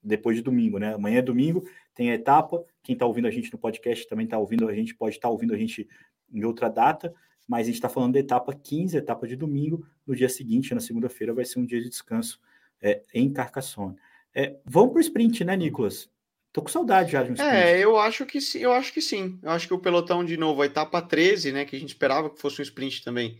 depois 0.00 0.36
de 0.36 0.42
domingo, 0.42 0.78
né? 0.78 0.94
Amanhã 0.94 1.18
é 1.18 1.22
domingo, 1.22 1.68
tem 1.96 2.12
a 2.12 2.14
etapa. 2.14 2.64
Quem 2.80 2.92
está 2.92 3.04
ouvindo 3.04 3.26
a 3.26 3.30
gente 3.32 3.52
no 3.52 3.58
podcast 3.58 4.06
também 4.06 4.24
está 4.24 4.38
ouvindo 4.38 4.68
a 4.68 4.72
gente, 4.72 4.94
pode 4.94 5.16
estar 5.16 5.26
tá 5.26 5.32
ouvindo 5.32 5.52
a 5.52 5.58
gente 5.58 5.88
em 6.32 6.44
outra 6.44 6.68
data, 6.68 7.12
mas 7.48 7.62
a 7.62 7.64
gente 7.68 7.76
está 7.76 7.88
falando 7.88 8.12
da 8.12 8.18
etapa 8.18 8.54
15, 8.54 8.98
etapa 8.98 9.26
de 9.26 9.34
domingo. 9.34 9.86
No 10.06 10.14
dia 10.14 10.28
seguinte, 10.28 10.74
na 10.74 10.80
segunda-feira, 10.80 11.32
vai 11.32 11.46
ser 11.46 11.58
um 11.58 11.64
dia 11.64 11.80
de 11.80 11.88
descanso 11.88 12.38
é, 12.80 13.02
em 13.14 13.32
Carcassonne. 13.32 13.96
É, 14.34 14.56
vamos 14.66 14.90
para 14.90 14.98
o 14.98 15.00
sprint, 15.00 15.44
né, 15.44 15.56
Nicolas? 15.56 16.10
Tô 16.52 16.60
com 16.60 16.68
saudade 16.68 17.12
já 17.12 17.22
de 17.22 17.30
um 17.30 17.34
sprint. 17.34 17.56
É, 17.56 17.78
eu 17.82 17.98
acho 17.98 18.26
que 18.26 18.40
sim, 18.40 18.58
eu 18.58 18.72
acho 18.72 18.92
que 18.92 19.00
sim. 19.00 19.38
Eu 19.42 19.50
acho 19.50 19.66
que 19.66 19.72
o 19.72 19.78
pelotão, 19.78 20.22
de 20.22 20.36
novo, 20.36 20.60
a 20.60 20.66
etapa 20.66 21.00
13, 21.00 21.52
né? 21.52 21.64
Que 21.64 21.74
a 21.74 21.78
gente 21.78 21.90
esperava 21.90 22.28
que 22.28 22.40
fosse 22.40 22.60
um 22.60 22.62
sprint 22.62 23.02
também, 23.02 23.38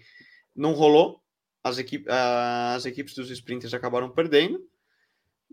não 0.56 0.72
rolou. 0.72 1.20
As, 1.62 1.76
equipe, 1.76 2.06
as 2.08 2.86
equipes 2.86 3.14
dos 3.14 3.30
sprinters 3.30 3.74
acabaram 3.74 4.08
perdendo. 4.08 4.58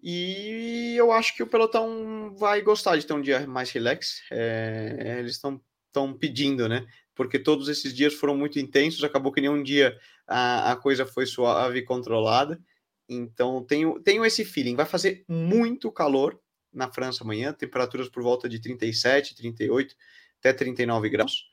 E 0.01 0.95
eu 0.97 1.11
acho 1.11 1.35
que 1.35 1.43
o 1.43 1.47
pelotão 1.47 2.33
vai 2.37 2.61
gostar 2.61 2.95
de 2.95 3.05
ter 3.05 3.13
um 3.13 3.21
dia 3.21 3.45
mais 3.47 3.71
relax. 3.71 4.21
É, 4.31 5.17
eles 5.19 5.33
estão 5.33 6.13
pedindo, 6.17 6.69
né? 6.69 6.85
Porque 7.15 7.39
todos 7.39 7.69
esses 7.69 7.93
dias 7.93 8.13
foram 8.13 8.35
muito 8.35 8.59
intensos, 8.59 9.03
acabou 9.03 9.31
que 9.31 9.41
nenhum 9.41 9.63
dia 9.63 9.97
a, 10.27 10.73
a 10.73 10.75
coisa 10.75 11.05
foi 11.05 11.25
suave 11.25 11.79
e 11.79 11.83
controlada. 11.83 12.59
Então 13.07 13.63
tenho, 13.63 13.99
tenho 14.01 14.25
esse 14.25 14.43
feeling. 14.43 14.75
Vai 14.75 14.85
fazer 14.85 15.23
muito 15.27 15.91
calor 15.91 16.39
na 16.73 16.91
França 16.91 17.23
amanhã, 17.23 17.53
temperaturas 17.53 18.09
por 18.09 18.21
volta 18.21 18.49
de 18.49 18.59
37, 18.59 19.35
38, 19.35 19.95
até 20.39 20.51
39 20.51 21.09
graus. 21.09 21.49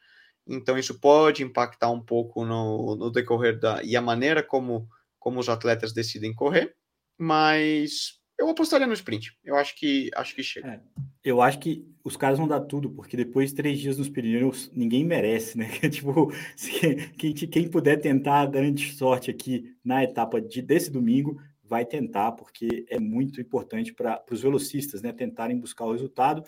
Então 0.46 0.76
isso 0.76 0.98
pode 0.98 1.42
impactar 1.42 1.90
um 1.90 2.00
pouco 2.00 2.44
no, 2.44 2.96
no 2.96 3.10
decorrer 3.10 3.58
da 3.58 3.82
e 3.84 3.96
a 3.96 4.02
maneira 4.02 4.42
como 4.42 4.88
como 5.18 5.38
os 5.38 5.48
atletas 5.48 5.92
decidem 5.92 6.34
correr, 6.34 6.74
mas 7.16 8.20
eu 8.36 8.48
apostaria 8.48 8.88
no 8.88 8.92
sprint. 8.92 9.38
Eu 9.44 9.54
acho 9.54 9.76
que 9.76 10.10
acho 10.16 10.34
que 10.34 10.42
chega. 10.42 10.68
É, 10.68 10.80
eu 11.24 11.40
acho 11.40 11.58
que 11.58 11.86
os 12.04 12.16
caras 12.16 12.38
vão 12.38 12.48
dar 12.48 12.60
tudo, 12.60 12.90
porque 12.90 13.16
depois 13.16 13.50
de 13.50 13.56
três 13.56 13.78
dias 13.78 13.96
nos 13.96 14.08
Pirineus, 14.08 14.70
ninguém 14.74 15.04
merece, 15.04 15.56
né? 15.56 15.68
tipo, 15.88 16.32
se, 16.56 16.96
quem, 17.16 17.32
quem 17.32 17.68
puder 17.68 18.00
tentar 18.00 18.46
grande 18.46 18.92
sorte 18.94 19.30
aqui 19.30 19.76
na 19.84 20.02
etapa 20.02 20.40
de, 20.40 20.60
desse 20.60 20.90
domingo, 20.90 21.40
vai 21.62 21.86
tentar, 21.86 22.32
porque 22.32 22.84
é 22.90 22.98
muito 22.98 23.40
importante 23.40 23.94
para 23.94 24.22
os 24.30 24.42
velocistas, 24.42 25.00
né? 25.00 25.12
Tentarem 25.12 25.58
buscar 25.58 25.86
o 25.86 25.92
resultado. 25.92 26.42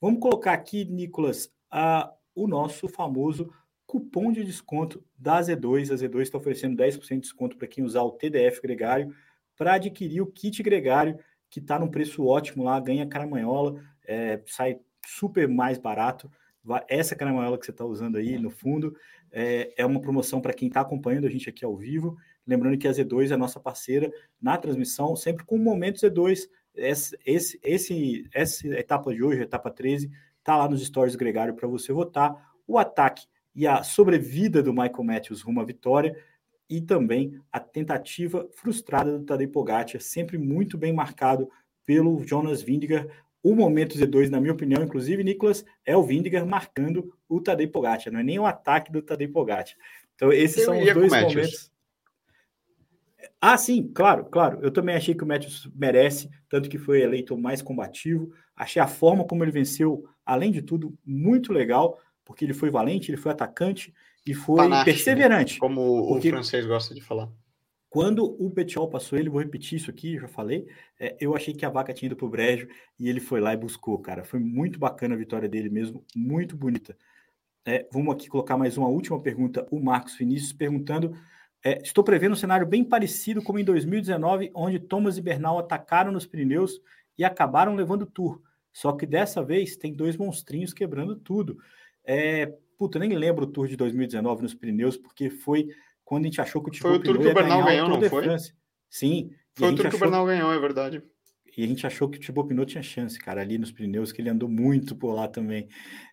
Vamos 0.00 0.20
colocar 0.20 0.52
aqui, 0.52 0.84
Nicolas, 0.84 1.50
o 2.34 2.46
nosso 2.46 2.86
famoso 2.86 3.50
cupom 3.86 4.30
de 4.30 4.44
desconto 4.44 5.02
da 5.16 5.40
Z2. 5.40 5.90
A 5.90 5.94
Z2 5.96 6.20
está 6.20 6.38
oferecendo 6.38 6.76
10% 6.76 7.14
de 7.14 7.20
desconto 7.20 7.56
para 7.56 7.66
quem 7.66 7.82
usar 7.82 8.02
o 8.02 8.12
TDF 8.12 8.60
Gregário 8.60 9.12
para 9.56 9.74
adquirir 9.74 10.20
o 10.20 10.26
kit 10.26 10.62
Gregário, 10.62 11.18
que 11.50 11.58
está 11.58 11.78
num 11.78 11.90
preço 11.90 12.24
ótimo 12.24 12.62
lá, 12.62 12.78
ganha 12.78 13.08
caramanhola, 13.08 13.82
é, 14.08 14.40
sai 14.46 14.80
super 15.06 15.46
mais 15.46 15.78
barato. 15.78 16.30
Essa 16.88 17.14
caramanhola 17.14 17.58
que 17.58 17.64
você 17.64 17.70
está 17.70 17.84
usando 17.84 18.16
aí 18.16 18.38
no 18.38 18.50
fundo 18.50 18.96
é, 19.30 19.72
é 19.76 19.86
uma 19.86 20.00
promoção 20.00 20.40
para 20.40 20.52
quem 20.52 20.68
está 20.68 20.80
acompanhando 20.80 21.26
a 21.26 21.30
gente 21.30 21.48
aqui 21.48 21.64
ao 21.64 21.76
vivo. 21.76 22.16
Lembrando 22.46 22.78
que 22.78 22.88
a 22.88 22.90
Z2 22.90 23.30
é 23.30 23.34
a 23.34 23.38
nossa 23.38 23.60
parceira 23.60 24.10
na 24.40 24.56
transmissão, 24.56 25.14
sempre 25.14 25.44
com 25.44 25.56
o 25.56 25.58
Momento 25.58 26.00
Z2. 26.00 26.48
Esse, 26.74 27.18
esse, 27.24 27.60
esse, 27.62 28.28
essa 28.32 28.66
etapa 28.68 29.12
de 29.12 29.22
hoje, 29.22 29.42
etapa 29.42 29.70
13, 29.70 30.10
está 30.38 30.56
lá 30.56 30.68
nos 30.68 30.84
stories 30.84 31.14
Gregário 31.14 31.54
para 31.54 31.68
você 31.68 31.92
votar. 31.92 32.34
O 32.66 32.78
ataque 32.78 33.26
e 33.54 33.66
a 33.66 33.82
sobrevida 33.82 34.62
do 34.62 34.72
Michael 34.72 35.04
Matthews 35.04 35.42
rumo 35.42 35.60
à 35.60 35.64
vitória 35.64 36.16
e 36.70 36.80
também 36.80 37.38
a 37.50 37.58
tentativa 37.58 38.48
frustrada 38.52 39.18
do 39.18 39.24
Tadej 39.24 39.50
Pogacar, 39.50 40.00
sempre 40.00 40.38
muito 40.38 40.76
bem 40.76 40.92
marcado 40.92 41.50
pelo 41.84 42.22
Jonas 42.22 42.60
Vingegaard. 42.60 43.10
O 43.42 43.54
momento 43.54 43.96
Z2, 43.96 44.30
na 44.30 44.40
minha 44.40 44.52
opinião, 44.52 44.82
inclusive, 44.82 45.22
Nicolas, 45.22 45.64
é 45.84 45.96
o 45.96 46.02
Vingegaard 46.02 46.48
marcando 46.48 47.14
o 47.28 47.40
Tadej 47.40 47.70
Pogacar, 47.70 48.12
não 48.12 48.20
é 48.20 48.22
nem 48.24 48.38
o 48.38 48.46
ataque 48.46 48.90
do 48.90 49.00
Tadej 49.00 49.30
Pogacar. 49.30 49.74
Então, 50.14 50.32
esses 50.32 50.58
Eu 50.58 50.64
são 50.64 50.78
os 50.78 50.94
dois 50.94 51.12
momentos. 51.12 51.72
Ah, 53.40 53.56
sim, 53.56 53.90
claro, 53.94 54.24
claro. 54.24 54.58
Eu 54.62 54.70
também 54.72 54.96
achei 54.96 55.14
que 55.14 55.22
o 55.22 55.26
Matthews 55.26 55.70
merece, 55.74 56.28
tanto 56.48 56.68
que 56.68 56.76
foi 56.76 57.02
eleito 57.02 57.34
o 57.34 57.40
mais 57.40 57.62
combativo. 57.62 58.32
Achei 58.56 58.82
a 58.82 58.88
forma 58.88 59.24
como 59.24 59.44
ele 59.44 59.52
venceu, 59.52 60.04
além 60.26 60.50
de 60.50 60.60
tudo, 60.60 60.96
muito 61.06 61.52
legal 61.52 62.00
porque 62.28 62.44
ele 62.44 62.52
foi 62.52 62.68
valente, 62.68 63.10
ele 63.10 63.16
foi 63.16 63.32
atacante 63.32 63.94
e 64.26 64.34
foi 64.34 64.56
Panache, 64.56 64.78
né? 64.80 64.84
perseverante. 64.84 65.54
Né? 65.54 65.60
Como 65.60 66.14
o 66.14 66.20
francês 66.20 66.66
gosta 66.66 66.94
de 66.94 67.00
falar. 67.00 67.30
Quando 67.90 68.24
o 68.24 68.50
Petiol 68.50 68.88
passou 68.88 69.18
ele, 69.18 69.30
vou 69.30 69.40
repetir 69.40 69.78
isso 69.78 69.90
aqui, 69.90 70.18
já 70.18 70.28
falei, 70.28 70.66
é, 71.00 71.16
eu 71.18 71.34
achei 71.34 71.54
que 71.54 71.64
a 71.64 71.70
vaca 71.70 71.94
tinha 71.94 72.06
ido 72.06 72.16
para 72.16 72.26
o 72.26 72.28
brejo 72.28 72.68
e 72.98 73.08
ele 73.08 73.20
foi 73.20 73.40
lá 73.40 73.54
e 73.54 73.56
buscou, 73.56 73.98
cara. 73.98 74.24
Foi 74.24 74.38
muito 74.38 74.78
bacana 74.78 75.14
a 75.14 75.18
vitória 75.18 75.48
dele 75.48 75.70
mesmo, 75.70 76.04
muito 76.14 76.56
bonita. 76.56 76.96
É, 77.64 77.86
vamos 77.90 78.14
aqui 78.14 78.28
colocar 78.28 78.56
mais 78.56 78.76
uma 78.76 78.88
última 78.88 79.20
pergunta. 79.20 79.66
O 79.70 79.80
Marcos 79.80 80.16
Vinícius 80.16 80.52
perguntando: 80.52 81.16
é, 81.64 81.80
Estou 81.82 82.04
prevendo 82.04 82.32
um 82.32 82.36
cenário 82.36 82.66
bem 82.66 82.84
parecido 82.84 83.42
como 83.42 83.58
em 83.58 83.64
2019, 83.64 84.50
onde 84.54 84.78
Thomas 84.78 85.16
e 85.16 85.22
Bernal 85.22 85.58
atacaram 85.58 86.12
nos 86.12 86.26
Pirineus 86.26 86.80
e 87.16 87.24
acabaram 87.24 87.74
levando 87.74 88.02
o 88.02 88.06
tour. 88.06 88.40
Só 88.72 88.92
que 88.92 89.06
dessa 89.06 89.42
vez 89.42 89.76
tem 89.76 89.92
dois 89.92 90.16
monstrinhos 90.16 90.72
quebrando 90.72 91.16
tudo. 91.16 91.58
É, 92.04 92.54
puta, 92.78 92.98
nem 92.98 93.14
lembro 93.16 93.44
o 93.44 93.46
Tour 93.46 93.66
de 93.66 93.76
2019 93.76 94.42
nos 94.42 94.54
Pirineus, 94.54 94.96
porque 94.96 95.28
foi 95.28 95.68
quando 96.08 96.24
a 96.24 96.28
gente 96.28 96.40
achou 96.40 96.62
que 96.62 96.70
o 96.70 96.72
Thibaut 96.72 96.94
Foi 96.94 96.98
o 97.00 97.02
Tour 97.02 97.22
que 97.22 97.28
o 97.28 97.34
Bernal 97.34 97.64
ganhou, 97.66 97.86
não 97.86 98.00
foi? 98.00 98.22
France. 98.22 98.54
Sim. 98.88 99.30
Foi 99.54 99.68
o 99.68 99.76
Tour 99.76 99.90
que 99.90 99.96
o 99.96 99.98
Bernal 99.98 100.24
ganhou, 100.24 100.50
é 100.50 100.58
verdade. 100.58 101.02
E 101.54 101.62
a 101.62 101.66
gente 101.66 101.86
achou 101.86 102.08
que 102.08 102.16
o 102.16 102.20
Thibaut 102.20 102.48
Pinot 102.48 102.64
tinha 102.64 102.82
chance, 102.82 103.18
cara, 103.18 103.42
ali 103.42 103.58
nos 103.58 103.70
Pirineus, 103.70 104.10
que 104.10 104.22
ele 104.22 104.30
andou 104.30 104.48
muito 104.48 104.96
por 104.96 105.12
lá 105.12 105.28
também. 105.28 105.68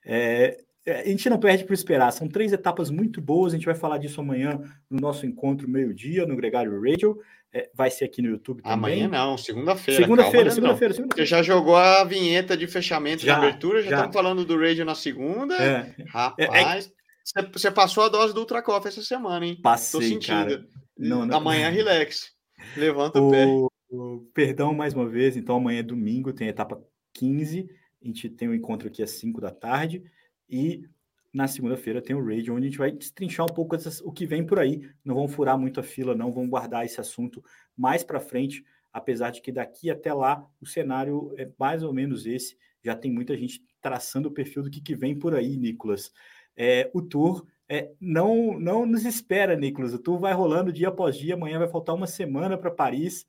É, 0.05 0.57
é, 0.85 0.99
a 0.99 1.05
gente 1.05 1.29
não 1.29 1.39
perde 1.39 1.63
por 1.63 1.71
esperar. 1.71 2.11
São 2.11 2.27
três 2.27 2.51
etapas 2.51 2.89
muito 2.89 3.21
boas. 3.21 3.53
A 3.53 3.55
gente 3.55 3.65
vai 3.65 3.73
falar 3.73 3.97
disso 3.97 4.19
amanhã 4.19 4.59
no 4.89 4.99
nosso 4.99 5.25
encontro 5.25 5.65
meio-dia 5.65 6.25
no 6.25 6.35
Gregário 6.35 6.77
Radio. 6.81 7.17
É, 7.53 7.69
vai 7.73 7.89
ser 7.89 8.03
aqui 8.03 8.21
no 8.21 8.27
YouTube 8.27 8.63
também. 8.63 8.73
Amanhã 8.73 9.07
não, 9.07 9.37
segunda-feira. 9.37 10.01
Segunda-feira, 10.01 10.51
segunda-feira. 10.51 10.93
Segunda 10.93 11.15
Você 11.15 11.25
já 11.25 11.41
jogou 11.41 11.77
a 11.77 12.03
vinheta 12.03 12.57
de 12.57 12.67
fechamento 12.67 13.23
já, 13.25 13.39
de 13.39 13.45
abertura, 13.45 13.81
já, 13.81 13.91
já, 13.91 13.95
estamos 13.95 14.13
falando 14.13 14.43
do 14.43 14.59
Radio 14.59 14.83
na 14.83 14.93
segunda. 14.93 15.55
É. 15.55 15.95
Rapaz, 16.09 16.87
é, 16.87 16.89
é 16.89 17.04
você 17.51 17.71
passou 17.71 18.03
a 18.03 18.09
dose 18.09 18.33
do 18.33 18.39
Ultra 18.39 18.61
Coffee 18.61 18.89
essa 18.89 19.01
semana, 19.01 19.45
hein? 19.45 19.59
Passei, 19.61 19.99
Tô 19.99 20.05
sentindo. 20.05 20.27
Cara. 20.27 20.67
Não, 20.97 21.25
não. 21.25 21.37
Amanhã, 21.37 21.69
relax. 21.69 22.31
Levanta 22.77 23.19
o, 23.19 23.27
o 23.27 23.31
pé. 23.31 23.45
O, 23.89 24.29
perdão 24.33 24.73
mais 24.73 24.93
uma 24.93 25.07
vez. 25.07 25.35
Então, 25.35 25.57
amanhã 25.57 25.79
é 25.79 25.83
domingo, 25.83 26.31
tem 26.31 26.47
a 26.47 26.51
etapa 26.51 26.81
15. 27.13 27.69
A 28.01 28.05
gente 28.05 28.29
tem 28.29 28.47
um 28.47 28.53
encontro 28.53 28.87
aqui 28.87 29.01
às 29.01 29.11
5 29.11 29.41
da 29.41 29.51
tarde. 29.51 30.03
E 30.49 30.83
na 31.33 31.47
segunda-feira 31.47 32.01
tem 32.01 32.15
o 32.15 32.23
Radio, 32.23 32.55
onde 32.55 32.67
a 32.67 32.69
gente 32.69 32.77
vai 32.77 32.91
destrinchar 32.91 33.45
um 33.45 33.53
pouco 33.53 33.75
essas, 33.75 33.99
o 33.99 34.11
que 34.11 34.25
vem 34.25 34.45
por 34.45 34.57
aí. 34.57 34.89
Não 35.03 35.15
vamos 35.15 35.33
furar 35.33 35.57
muito 35.57 35.81
a 35.81 35.83
fila, 35.83 36.15
não, 36.15 36.31
vamos 36.31 36.49
guardar 36.49 36.85
esse 36.85 37.01
assunto 37.01 37.43
mais 37.75 38.03
para 38.03 38.21
frente, 38.21 38.63
apesar 38.93 39.31
de 39.31 39.41
que 39.41 39.51
daqui 39.51 39.89
até 39.89 40.13
lá 40.13 40.47
o 40.61 40.65
cenário 40.65 41.33
é 41.37 41.51
mais 41.59 41.83
ou 41.83 41.91
menos 41.93 42.25
esse. 42.25 42.57
Já 42.81 42.95
tem 42.95 43.11
muita 43.11 43.35
gente 43.35 43.61
traçando 43.81 44.29
o 44.29 44.31
perfil 44.31 44.63
do 44.63 44.69
que, 44.69 44.79
que 44.79 44.95
vem 44.95 45.17
por 45.17 45.35
aí, 45.35 45.57
Nicolas. 45.57 46.13
É, 46.55 46.89
o 46.93 47.01
tour 47.01 47.45
é, 47.67 47.91
não, 47.99 48.59
não 48.59 48.85
nos 48.85 49.05
espera, 49.05 49.55
Nicolas. 49.55 49.93
O 49.93 49.99
tour 49.99 50.19
vai 50.19 50.33
rolando 50.33 50.71
dia 50.71 50.89
após 50.89 51.17
dia. 51.17 51.33
Amanhã 51.33 51.59
vai 51.59 51.67
faltar 51.67 51.95
uma 51.95 52.07
semana 52.07 52.57
para 52.57 52.71
Paris. 52.71 53.27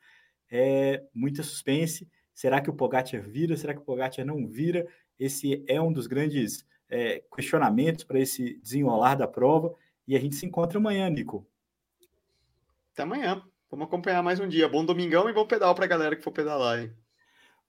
É, 0.50 1.02
muita 1.14 1.42
suspense. 1.42 2.08
Será 2.34 2.60
que 2.60 2.68
o 2.68 2.74
Pogacar 2.74 3.22
vira? 3.22 3.56
Será 3.56 3.72
que 3.72 3.80
o 3.80 3.84
Pogacar 3.84 4.24
não 4.24 4.46
vira? 4.46 4.86
Esse 5.18 5.64
é 5.66 5.80
um 5.80 5.92
dos 5.92 6.06
grandes 6.06 6.66
é, 6.88 7.22
questionamentos 7.34 8.04
para 8.04 8.20
esse 8.20 8.58
desenrolar 8.58 9.14
da 9.14 9.26
prova. 9.26 9.74
E 10.06 10.14
a 10.14 10.20
gente 10.20 10.36
se 10.36 10.46
encontra 10.46 10.78
amanhã, 10.78 11.08
Nico. 11.08 11.46
Até 12.92 13.02
amanhã. 13.02 13.42
Vamos 13.70 13.86
acompanhar 13.86 14.22
mais 14.22 14.38
um 14.38 14.46
dia. 14.46 14.68
Bom 14.68 14.84
domingão 14.84 15.28
e 15.28 15.32
bom 15.32 15.46
pedal 15.46 15.74
para 15.74 15.86
a 15.86 15.88
galera 15.88 16.14
que 16.14 16.22
for 16.22 16.30
pedalar. 16.30 16.78
Hein? 16.78 16.92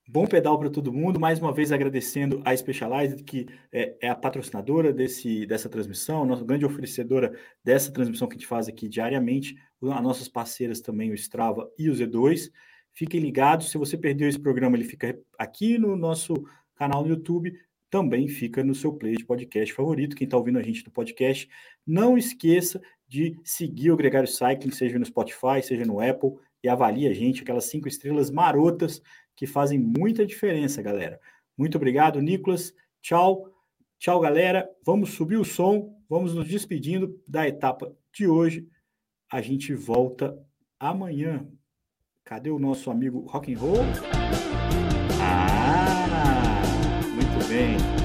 Bom 0.09 0.25
pedal 0.25 0.57
para 0.57 0.69
todo 0.69 0.93
mundo. 0.93 1.19
Mais 1.19 1.37
uma 1.37 1.51
vez 1.51 1.69
agradecendo 1.69 2.41
a 2.45 2.55
Specialized, 2.55 3.23
que 3.25 3.45
é, 3.69 3.97
é, 4.01 4.09
a 4.09 4.15
patrocinadora 4.15 4.93
desse, 4.93 5.45
dessa 5.45 5.67
transmissão, 5.67 6.25
nossa 6.25 6.45
grande 6.45 6.65
oferecedora 6.65 7.37
dessa 7.61 7.91
transmissão 7.91 8.25
que 8.25 8.35
a 8.35 8.37
gente 8.37 8.47
faz 8.47 8.69
aqui 8.69 8.87
diariamente. 8.87 9.57
As 9.83 10.01
nossas 10.01 10.29
parceiras 10.29 10.79
também, 10.79 11.11
o 11.11 11.13
Strava 11.13 11.69
e 11.77 11.89
o 11.89 11.93
Z2. 11.93 12.49
Fiquem 12.93 13.19
ligados. 13.19 13.69
Se 13.69 13.77
você 13.77 13.97
perdeu 13.97 14.29
esse 14.29 14.39
programa, 14.39 14.77
ele 14.77 14.85
fica 14.85 15.19
aqui 15.37 15.77
no 15.77 15.97
nosso 15.97 16.35
canal 16.73 17.03
no 17.03 17.09
YouTube 17.09 17.53
também 17.89 18.27
fica 18.27 18.63
no 18.63 18.75
seu 18.75 18.93
play 18.93 19.15
de 19.15 19.25
podcast 19.25 19.73
favorito. 19.73 20.15
Quem 20.15 20.25
está 20.25 20.37
ouvindo 20.37 20.59
a 20.59 20.61
gente 20.61 20.85
no 20.85 20.91
podcast, 20.91 21.47
não 21.85 22.17
esqueça 22.17 22.81
de 23.07 23.39
seguir 23.43 23.91
o 23.91 23.97
Gregário 23.97 24.27
Cycling, 24.27 24.71
seja 24.71 24.99
no 24.99 25.05
Spotify, 25.05 25.63
seja 25.63 25.85
no 25.85 26.01
Apple, 26.01 26.31
e 26.61 26.67
avalie 26.67 27.07
a 27.07 27.13
gente, 27.13 27.43
aquelas 27.43 27.65
cinco 27.65 27.87
estrelas 27.87 28.29
marotas 28.29 29.01
que 29.37 29.47
fazem 29.47 29.79
muita 29.79 30.25
diferença, 30.25 30.81
galera. 30.81 31.17
Muito 31.57 31.77
obrigado, 31.77 32.21
Nicolas. 32.21 32.73
Tchau. 33.01 33.49
Tchau, 33.97 34.19
galera. 34.19 34.69
Vamos 34.85 35.11
subir 35.11 35.37
o 35.37 35.45
som, 35.45 35.97
vamos 36.09 36.35
nos 36.35 36.47
despedindo 36.47 37.17
da 37.25 37.47
etapa 37.47 37.95
de 38.13 38.27
hoje. 38.27 38.67
A 39.31 39.41
gente 39.41 39.73
volta 39.73 40.37
amanhã. 40.77 41.47
Cadê 42.25 42.49
o 42.49 42.59
nosso 42.59 42.91
amigo 42.91 43.21
Rock 43.21 43.53
and 43.53 43.57
Roll? 43.57 43.77
Ah! 45.21 45.77
bem. 47.47 47.96